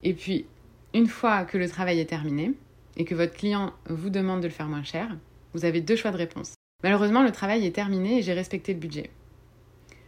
Et 0.04 0.14
puis, 0.14 0.46
une 0.94 1.08
fois 1.08 1.46
que 1.46 1.58
le 1.58 1.70
travail 1.70 2.00
est 2.00 2.10
terminé 2.10 2.54
et 2.98 3.06
que 3.06 3.16
votre 3.16 3.34
client 3.34 3.74
vous 3.88 4.10
demande 4.10 4.42
de 4.42 4.48
le 4.48 4.54
faire 4.54 4.68
moins 4.68 4.84
cher, 4.84 5.16
vous 5.54 5.66
avez 5.66 5.82
deux 5.82 5.96
choix 5.96 6.12
de 6.12 6.18
réponse. 6.18 6.56
Malheureusement, 6.84 7.24
le 7.24 7.32
travail 7.32 7.66
est 7.66 7.76
terminé 7.76 8.20
et 8.20 8.22
j'ai 8.22 8.34
respecté 8.34 8.74
le 8.74 8.80
budget. 8.80 9.10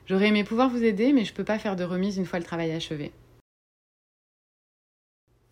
J'aurais 0.07 0.27
aimé 0.27 0.43
pouvoir 0.43 0.69
vous 0.69 0.83
aider, 0.83 1.13
mais 1.13 1.25
je 1.25 1.31
ne 1.31 1.36
peux 1.36 1.43
pas 1.43 1.60
faire 1.60 1.75
de 1.75 1.83
remise 1.83 2.17
une 2.17 2.25
fois 2.25 2.39
le 2.39 2.45
travail 2.45 2.71
achevé. 2.71 3.12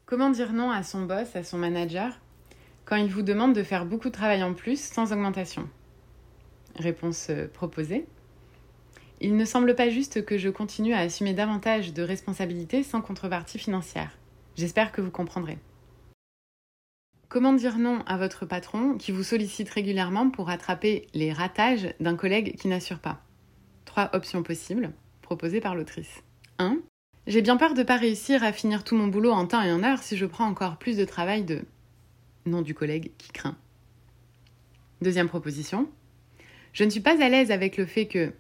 Comment 0.05 0.31
dire 0.31 0.53
non 0.53 0.71
à 0.71 0.81
son 0.81 1.05
boss, 1.05 1.35
à 1.35 1.43
son 1.43 1.57
manager, 1.57 2.19
quand 2.85 2.95
il 2.95 3.11
vous 3.11 3.21
demande 3.21 3.53
de 3.53 3.61
faire 3.61 3.85
beaucoup 3.85 4.07
de 4.07 4.13
travail 4.13 4.41
en 4.41 4.53
plus 4.53 4.81
sans 4.81 5.13
augmentation? 5.13 5.69
Réponse 6.79 7.27
euh, 7.29 7.47
proposée. 7.47 8.05
Il 9.21 9.35
ne 9.35 9.45
semble 9.45 9.75
pas 9.75 9.89
juste 9.89 10.23
que 10.23 10.37
je 10.37 10.49
continue 10.49 10.93
à 10.93 10.99
assumer 10.99 11.33
davantage 11.33 11.93
de 11.93 12.01
responsabilités 12.01 12.83
sans 12.83 13.01
contrepartie 13.01 13.59
financière. 13.59 14.17
J'espère 14.55 14.91
que 14.93 15.01
vous 15.01 15.11
comprendrez. 15.11 15.57
Comment 17.27 17.53
dire 17.53 17.77
non 17.77 17.99
à 18.07 18.17
votre 18.17 18.45
patron 18.45 18.97
qui 18.97 19.11
vous 19.11 19.23
sollicite 19.23 19.69
régulièrement 19.69 20.29
pour 20.29 20.47
rattraper 20.47 21.07
les 21.13 21.33
ratages 21.33 21.93
d'un 21.99 22.15
collègue 22.15 22.55
qui 22.57 22.69
n'assure 22.69 22.99
pas? 22.99 23.21
Trois 23.85 24.09
options 24.13 24.41
possibles, 24.41 24.93
proposées 25.21 25.61
par 25.61 25.75
l'autrice. 25.75 26.23
1. 26.57 26.79
J'ai 27.27 27.41
bien 27.41 27.57
peur 27.57 27.73
de 27.73 27.79
ne 27.79 27.83
pas 27.85 27.97
réussir 27.97 28.43
à 28.43 28.53
finir 28.53 28.83
tout 28.83 28.95
mon 28.95 29.07
boulot 29.07 29.31
en 29.31 29.45
temps 29.45 29.61
et 29.61 29.71
en 29.71 29.83
heure 29.83 30.01
si 30.01 30.17
je 30.17 30.25
prends 30.25 30.47
encore 30.47 30.77
plus 30.77 30.97
de 30.97 31.05
travail 31.05 31.43
de 31.43 31.61
nom 32.45 32.61
du 32.61 32.73
collègue 32.73 33.11
qui 33.17 33.31
craint. 33.31 33.57
Deuxième 35.01 35.27
proposition. 35.27 35.87
Je 36.73 36.83
ne 36.83 36.89
suis 36.89 36.99
pas 36.99 37.21
à 37.23 37.29
l'aise 37.29 37.51
avec 37.51 37.77
le 37.77 37.85
fait 37.85 38.07
que, 38.07 38.33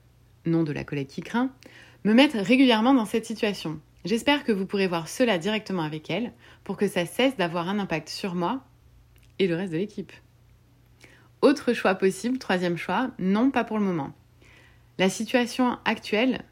nom 0.45 0.63
de 0.63 0.71
la 0.71 0.83
collègue 0.83 1.07
qui 1.07 1.21
craint, 1.21 1.51
me 2.03 2.13
mettre 2.13 2.37
régulièrement 2.37 2.93
dans 2.93 3.05
cette 3.05 3.25
situation. 3.25 3.79
J'espère 4.05 4.43
que 4.43 4.51
vous 4.51 4.65
pourrez 4.65 4.87
voir 4.87 5.09
cela 5.09 5.37
directement 5.37 5.83
avec 5.83 6.09
elle 6.09 6.31
pour 6.63 6.77
que 6.77 6.87
ça 6.87 7.05
cesse 7.05 7.35
d'avoir 7.35 7.67
un 7.67 7.79
impact 7.79 8.09
sur 8.09 8.35
moi 8.35 8.63
et 9.39 9.47
le 9.47 9.55
reste 9.55 9.73
de 9.73 9.77
l'équipe. 9.77 10.13
Autre 11.41 11.73
choix 11.73 11.95
possible, 11.95 12.37
troisième 12.37 12.77
choix, 12.77 13.11
non 13.19 13.51
pas 13.51 13.63
pour 13.63 13.77
le 13.77 13.85
moment. 13.85 14.13
La 14.97 15.09
situation 15.09 15.77
actuelle 15.85 16.43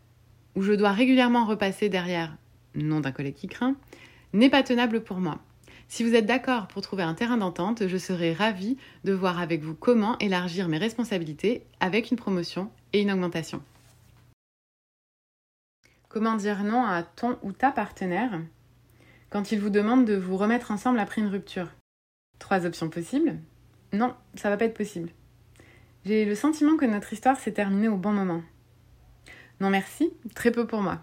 où 0.55 0.62
je 0.62 0.74
dois 0.74 0.91
régulièrement 0.91 1.46
repasser 1.46 1.89
derrière 1.89 2.36
nom 2.84 3.00
d'un 3.00 3.12
collègue 3.12 3.36
qui 3.36 3.48
craint, 3.48 3.75
n'est 4.34 4.50
pas 4.50 4.63
tenable 4.63 5.03
pour 5.03 5.17
moi. 5.17 5.39
Si 5.89 6.03
vous 6.03 6.15
êtes 6.15 6.25
d'accord 6.25 6.67
pour 6.67 6.82
trouver 6.82 7.03
un 7.03 7.13
terrain 7.13 7.38
d'entente, 7.38 7.88
je 7.88 7.98
serai 7.98 8.34
ravie 8.34 8.77
de 9.06 9.13
voir 9.13 9.39
avec 9.39 9.62
vous 9.62 9.74
comment 9.74 10.17
élargir 10.20 10.67
mes 10.67 10.77
responsabilités 10.77 11.63
avec 11.79 12.12
une 12.12 12.17
promotion 12.17 12.70
et 12.94 13.01
une 13.01 13.12
augmentation. 13.12 13.63
Comment 16.10 16.36
dire 16.36 16.63
non 16.63 16.86
à 16.86 17.03
ton 17.03 17.38
ou 17.41 17.51
ta 17.51 17.72
partenaire 17.72 18.41
quand 19.29 19.51
il 19.51 19.60
vous 19.60 19.70
demande 19.70 20.06
de 20.06 20.15
vous 20.15 20.38
remettre 20.38 20.72
ensemble 20.72 21.00
après 21.00 21.22
une 21.22 21.27
rupture? 21.27 21.70
Trois 22.39 22.65
options 22.65 22.89
possibles. 22.89 23.39
Non, 23.94 24.13
ça 24.36 24.50
va 24.50 24.58
pas 24.58 24.65
être 24.65 24.77
possible. 24.77 25.10
J'ai 26.06 26.25
le 26.25 26.36
sentiment 26.36 26.77
que 26.77 26.86
notre 26.86 27.12
histoire 27.13 27.38
s'est 27.38 27.53
terminée 27.53 27.88
au 27.88 27.98
bon 27.98 28.12
moment. 28.12 28.41
Non 29.59 29.70
merci, 29.70 30.14
très 30.35 30.51
peu 30.51 30.68
pour 30.68 30.81
moi. 30.81 31.01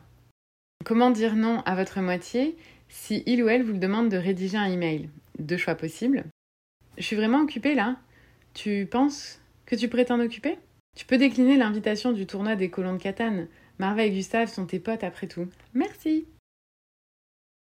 Comment 0.84 1.10
dire 1.10 1.34
non 1.34 1.62
à 1.66 1.74
votre 1.74 2.00
moitié 2.00 2.56
si 2.94 3.24
il 3.26 3.42
ou 3.42 3.48
elle 3.48 3.64
vous 3.64 3.76
demande 3.76 4.08
de 4.08 4.16
rédiger 4.16 4.56
un 4.56 4.70
email 4.70 5.10
Deux 5.38 5.56
choix 5.56 5.74
possibles. 5.74 6.24
Je 6.96 7.02
suis 7.02 7.16
vraiment 7.16 7.40
occupée 7.40 7.74
là. 7.74 7.96
Tu 8.54 8.86
penses 8.88 9.40
que 9.66 9.74
tu 9.74 9.88
t'en 9.88 10.20
occuper? 10.20 10.56
Tu 10.96 11.04
peux 11.04 11.18
décliner 11.18 11.56
l'invitation 11.56 12.12
du 12.12 12.24
tournoi 12.24 12.54
des 12.54 12.70
colons 12.70 12.94
de 12.94 13.02
Catane. 13.02 13.48
Marva 13.78 14.04
et 14.04 14.10
Gustave 14.10 14.48
sont 14.48 14.64
tes 14.64 14.78
potes 14.78 15.02
après 15.02 15.26
tout. 15.26 15.48
Merci. 15.74 16.26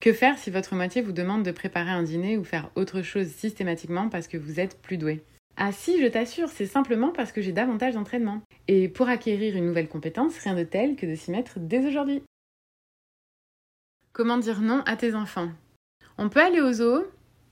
Que 0.00 0.12
faire 0.12 0.36
si 0.36 0.50
votre 0.50 0.74
moitié 0.74 1.00
vous 1.00 1.12
demande 1.12 1.44
de 1.44 1.52
préparer 1.52 1.90
un 1.90 2.02
dîner 2.02 2.36
ou 2.36 2.42
faire 2.42 2.70
autre 2.74 3.02
chose 3.02 3.28
systématiquement 3.28 4.08
parce 4.08 4.26
que 4.26 4.36
vous 4.36 4.58
êtes 4.58 4.82
plus 4.82 4.98
doué 4.98 5.22
ah 5.56 5.70
si, 5.70 6.02
je 6.02 6.08
t'assure, 6.08 6.48
c'est 6.48 6.66
simplement 6.66 7.10
parce 7.10 7.30
que 7.30 7.40
j'ai 7.40 7.52
davantage 7.52 7.94
d'entraînement. 7.94 8.42
Et 8.66 8.88
pour 8.88 9.08
acquérir 9.08 9.54
une 9.56 9.66
nouvelle 9.66 9.86
compétence, 9.86 10.36
rien 10.38 10.56
de 10.56 10.64
tel 10.64 10.96
que 10.96 11.06
de 11.06 11.14
s'y 11.14 11.30
mettre 11.30 11.60
dès 11.60 11.86
aujourd'hui. 11.86 12.24
Comment 14.14 14.38
dire 14.38 14.60
non 14.60 14.80
à 14.86 14.94
tes 14.94 15.16
enfants? 15.16 15.50
On 16.18 16.28
peut 16.28 16.40
aller 16.40 16.60
au 16.60 16.72
zoo? 16.72 17.04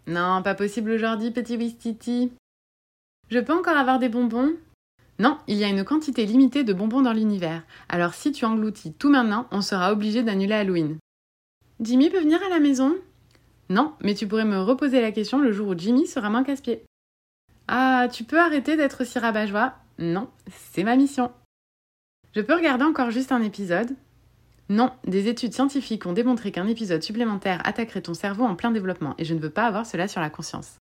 Non, 0.07 0.45
pas 0.45 0.55
possible 0.55 0.93
aujourd'hui, 0.93 1.33
petit 1.33 1.57
Wistiti. 1.57 2.31
Je 3.31 3.41
peux 3.41 3.53
encore 3.53 3.77
avoir 3.77 3.99
des 3.99 4.09
bonbons? 4.09 4.53
Non, 5.19 5.39
il 5.49 5.57
y 5.57 5.65
a 5.65 5.69
une 5.69 5.83
quantité 5.83 6.25
limitée 6.25 6.63
de 6.63 6.73
bonbons 6.73 7.03
dans 7.03 7.13
l'univers. 7.13 7.65
Alors 7.89 8.15
si 8.15 8.31
tu 8.31 8.45
engloutis 8.45 8.93
tout 8.93 9.11
maintenant, 9.11 9.49
on 9.51 9.61
sera 9.61 9.91
obligé 9.91 10.23
d'annuler 10.23 10.55
Halloween. 10.55 10.99
Jimmy 11.81 12.11
peut 12.11 12.21
venir 12.21 12.41
à 12.45 12.49
la 12.49 12.61
maison? 12.61 12.95
Non, 13.69 13.95
mais 14.01 14.15
tu 14.15 14.29
pourrais 14.29 14.45
me 14.45 14.61
reposer 14.61 15.01
la 15.01 15.11
question 15.11 15.41
le 15.41 15.51
jour 15.51 15.67
où 15.67 15.77
Jimmy 15.77 16.07
sera 16.07 16.31
moins 16.31 16.45
casse-pied. 16.45 16.85
Ah, 17.67 18.07
tu 18.13 18.23
peux 18.23 18.39
arrêter 18.39 18.77
d'être 18.77 19.03
aussi 19.03 19.19
rabat-joie? 19.19 19.75
Non, 19.99 20.31
c'est 20.49 20.85
ma 20.85 20.95
mission. 20.95 21.33
Je 22.37 22.41
peux 22.41 22.55
regarder 22.55 22.85
encore 22.85 23.11
juste 23.11 23.33
un 23.33 23.43
épisode? 23.43 23.97
Non, 24.73 24.91
des 25.07 25.29
études 25.29 25.53
scientifiques 25.53 26.07
ont 26.07 26.15
démontré 26.15 26.51
qu'un 26.51 26.67
épisode 26.67 27.03
supplémentaire 27.03 27.61
attaquerait 27.65 28.01
ton 28.01 28.15
cerveau 28.15 28.45
en 28.45 28.55
plein 28.55 28.71
développement 28.71 29.15
et 29.19 29.25
je 29.27 29.35
ne 29.35 29.39
veux 29.39 29.51
pas 29.51 29.67
avoir 29.67 29.85
cela 29.85 30.09
sur 30.09 30.23
la 30.23 30.31
conscience. 30.31 30.79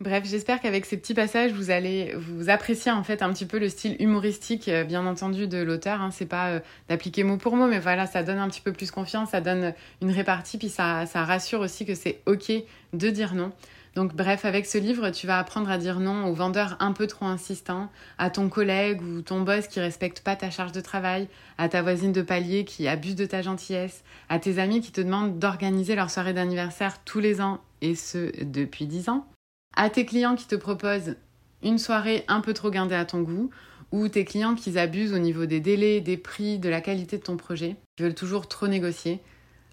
Bref, 0.00 0.24
j'espère 0.24 0.62
qu'avec 0.62 0.86
ces 0.86 0.96
petits 0.96 1.12
passages, 1.12 1.52
vous 1.52 1.70
allez 1.70 2.14
vous 2.16 2.48
apprécier 2.48 2.90
en 2.90 3.02
fait 3.02 3.20
un 3.20 3.30
petit 3.34 3.44
peu 3.44 3.58
le 3.58 3.68
style 3.68 3.96
humoristique, 4.00 4.66
euh, 4.68 4.82
bien 4.82 5.04
entendu, 5.04 5.46
de 5.46 5.58
l'auteur. 5.58 6.00
Hein. 6.00 6.10
C'est 6.10 6.24
pas 6.24 6.52
euh, 6.52 6.60
d'appliquer 6.88 7.22
mot 7.22 7.36
pour 7.36 7.54
mot, 7.54 7.66
mais 7.66 7.80
voilà, 7.80 8.06
ça 8.06 8.22
donne 8.22 8.38
un 8.38 8.48
petit 8.48 8.62
peu 8.62 8.72
plus 8.72 8.90
confiance, 8.90 9.32
ça 9.32 9.42
donne 9.42 9.74
une 10.00 10.10
répartie, 10.10 10.56
puis 10.56 10.70
ça, 10.70 11.04
ça 11.04 11.22
rassure 11.22 11.60
aussi 11.60 11.84
que 11.84 11.94
c'est 11.94 12.22
ok 12.24 12.50
de 12.94 13.10
dire 13.10 13.34
non. 13.34 13.52
Donc 13.96 14.14
bref, 14.14 14.44
avec 14.44 14.66
ce 14.66 14.76
livre, 14.76 15.08
tu 15.08 15.26
vas 15.26 15.38
apprendre 15.38 15.70
à 15.70 15.78
dire 15.78 16.00
non 16.00 16.26
aux 16.26 16.34
vendeurs 16.34 16.76
un 16.80 16.92
peu 16.92 17.06
trop 17.06 17.24
insistants, 17.24 17.88
à 18.18 18.28
ton 18.28 18.50
collègue 18.50 19.00
ou 19.00 19.22
ton 19.22 19.40
boss 19.40 19.68
qui 19.68 19.80
respecte 19.80 20.20
pas 20.20 20.36
ta 20.36 20.50
charge 20.50 20.72
de 20.72 20.82
travail, 20.82 21.28
à 21.56 21.70
ta 21.70 21.80
voisine 21.80 22.12
de 22.12 22.20
palier 22.20 22.66
qui 22.66 22.88
abuse 22.88 23.16
de 23.16 23.24
ta 23.24 23.40
gentillesse, 23.40 24.04
à 24.28 24.38
tes 24.38 24.58
amis 24.58 24.82
qui 24.82 24.92
te 24.92 25.00
demandent 25.00 25.38
d'organiser 25.38 25.94
leur 25.94 26.10
soirée 26.10 26.34
d'anniversaire 26.34 27.02
tous 27.04 27.20
les 27.20 27.40
ans, 27.40 27.58
et 27.80 27.94
ce 27.94 28.44
depuis 28.44 28.86
10 28.86 29.08
ans 29.08 29.26
à 29.74 29.88
tes 29.88 30.04
clients 30.04 30.36
qui 30.36 30.46
te 30.46 30.56
proposent 30.56 31.16
une 31.62 31.78
soirée 31.78 32.24
un 32.28 32.42
peu 32.42 32.52
trop 32.52 32.70
guindée 32.70 32.94
à 32.94 33.06
ton 33.06 33.22
goût, 33.22 33.48
ou 33.92 34.08
tes 34.08 34.26
clients 34.26 34.54
qui 34.54 34.78
abusent 34.78 35.14
au 35.14 35.18
niveau 35.18 35.46
des 35.46 35.60
délais, 35.60 36.02
des 36.02 36.18
prix, 36.18 36.58
de 36.58 36.68
la 36.68 36.82
qualité 36.82 37.16
de 37.16 37.22
ton 37.22 37.38
projet, 37.38 37.76
qui 37.96 38.02
veulent 38.02 38.14
toujours 38.14 38.46
trop 38.46 38.68
négocier, 38.68 39.22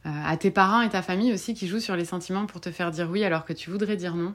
à 0.06 0.36
tes 0.38 0.52
parents 0.52 0.82
et 0.82 0.89
ta 0.89 1.02
famille 1.02 1.34
aussi 1.34 1.54
qui 1.54 1.68
jouent 1.68 1.80
sur 1.80 1.96
les 1.96 2.06
sentiments 2.06 2.46
pour 2.46 2.62
te 2.62 2.72
faire 2.72 2.92
dire 2.92 3.10
oui 3.10 3.24
alors 3.24 3.46
que 3.46 3.54
tu 3.54 3.70
voudrais 3.70 3.96
dire 3.96 4.16
non. 4.16 4.34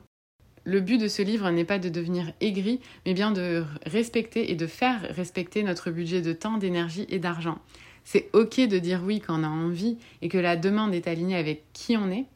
Le 0.65 0.81
but 0.81 0.99
de 0.99 1.09
ce 1.09 1.23
livre 1.23 1.51
n'est 1.51 1.65
pas 1.65 1.79
de 1.79 1.89
devenir 1.89 2.33
aigri, 2.41 2.81
mais 3.07 3.15
bien 3.15 3.31
de 3.31 3.65
respecter 3.87 4.51
et 4.51 4.55
de 4.55 4.67
faire 4.67 5.01
respecter 5.15 5.63
notre 5.63 5.91
budget 5.91 6.21
de 6.21 6.33
temps, 6.33 6.59
d'énergie 6.59 7.07
et 7.09 7.19
d'argent. 7.19 7.59
C'est 8.05 8.29
ok 8.33 8.61
de 8.69 8.79
dire 8.79 9.03
oui 9.05 9.21
quand 9.21 9.41
on 9.41 9.45
a 9.45 9.49
envie 9.49 9.99
et 10.23 10.29
que 10.29 10.39
la 10.39 10.57
demande 10.57 10.95
est 10.95 11.09
alignée 11.09 11.37
avec 11.37 11.65
qui 11.73 11.97
on 11.97 12.11
est, 12.11 12.27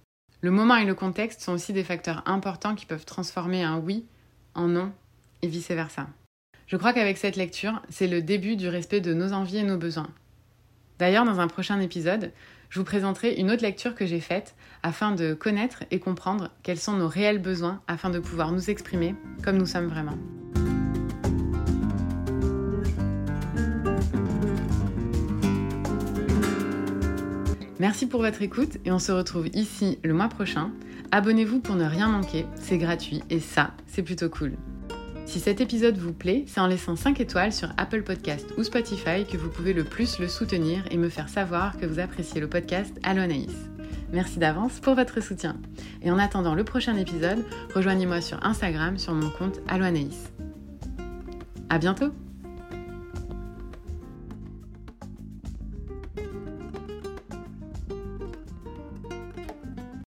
le 0.43 0.51
moment 0.51 0.77
et 0.77 0.85
le 0.85 0.95
contexte 0.95 1.41
sont 1.41 1.53
aussi 1.53 1.73
des 1.73 1.85
facteurs 1.85 2.23
importants 2.27 2.75
qui 2.75 2.85
peuvent 2.85 3.05
transformer 3.05 3.63
un 3.63 3.79
oui 3.79 4.05
en 4.55 4.67
non 4.67 4.93
et 5.41 5.47
vice-versa. 5.47 6.09
Je 6.67 6.77
crois 6.77 6.93
qu'avec 6.93 7.17
cette 7.17 7.37
lecture, 7.37 7.81
c'est 7.91 8.09
le 8.09 8.23
début 8.23 8.57
du 8.57 8.69
respect 8.69 9.01
de 9.01 9.15
nos 9.15 9.33
envies 9.33 9.59
et 9.59 9.63
nos 9.63 9.77
besoins. 9.77 10.11
D'ailleurs, 10.99 11.25
dans 11.25 11.39
un 11.39 11.47
prochain 11.47 11.79
épisode, 11.81 12.33
je 12.73 12.79
vous 12.79 12.87
présenterai 12.87 13.35
une 13.35 13.51
autre 13.51 13.63
lecture 13.63 13.95
que 13.95 14.07
j'ai 14.07 14.19
faite 14.19 14.55
afin 14.83 15.15
de 15.15 15.35
connaître 15.35 15.85
et 15.91 16.01
comprendre 16.01 16.49
quels 16.63 16.79
sont 16.79 16.95
nos 16.95 17.07
réels 17.07 17.39
besoins 17.39 17.83
afin 17.87 18.09
de 18.09 18.19
pouvoir 18.19 18.51
nous 18.51 18.71
exprimer 18.71 19.15
comme 19.45 19.59
nous 19.59 19.67
sommes 19.67 19.89
vraiment. 19.89 20.17
Merci 27.79 28.07
pour 28.07 28.23
votre 28.23 28.41
écoute 28.41 28.79
et 28.87 28.91
on 28.91 28.99
se 28.99 29.13
retrouve 29.13 29.49
ici 29.49 29.99
le 30.03 30.15
mois 30.15 30.29
prochain. 30.29 30.71
Abonnez-vous 31.11 31.61
pour 31.61 31.75
ne 31.75 31.85
rien 31.85 32.09
manquer, 32.09 32.47
c'est 32.55 32.79
gratuit 32.79 33.23
et 33.29 33.41
ça, 33.41 33.73
c'est 33.87 34.03
plutôt 34.03 34.31
cool. 34.31 34.57
Si 35.33 35.41
cet 35.41 35.63
épisode 35.63 35.97
vous 35.97 36.13
plaît, 36.13 36.45
c'est 36.47 36.61
en 36.61 36.67
laissant 36.67 36.95
5 36.95 37.19
étoiles 37.19 37.55
sur 37.55 37.71
Apple 37.79 38.03
Podcast 38.03 38.53
ou 38.59 38.65
Spotify 38.65 39.25
que 39.25 39.39
vous 39.39 39.49
pouvez 39.49 39.73
le 39.73 39.83
plus 39.83 40.19
le 40.19 40.29
soutenir 40.29 40.85
et 40.91 40.99
me 40.99 41.09
faire 41.09 41.31
savoir 41.31 41.79
que 41.79 41.87
vous 41.87 42.01
appréciez 42.01 42.39
le 42.39 42.51
podcast 42.51 42.93
Allo. 43.03 43.23
Merci 44.13 44.39
d'avance 44.39 44.79
pour 44.81 44.95
votre 44.95 45.23
soutien. 45.23 45.57
Et 46.03 46.11
en 46.11 46.19
attendant 46.19 46.55
le 46.55 46.65
prochain 46.65 46.99
épisode, 46.99 47.47
rejoignez-moi 47.75 48.21
sur 48.21 48.45
Instagram 48.45 48.99
sur 48.99 49.15
mon 49.15 49.31
compte 49.31 49.61
Allo 49.69 49.87
Anaïs. 49.87 50.31
À 51.71 51.79
bientôt 51.79 52.13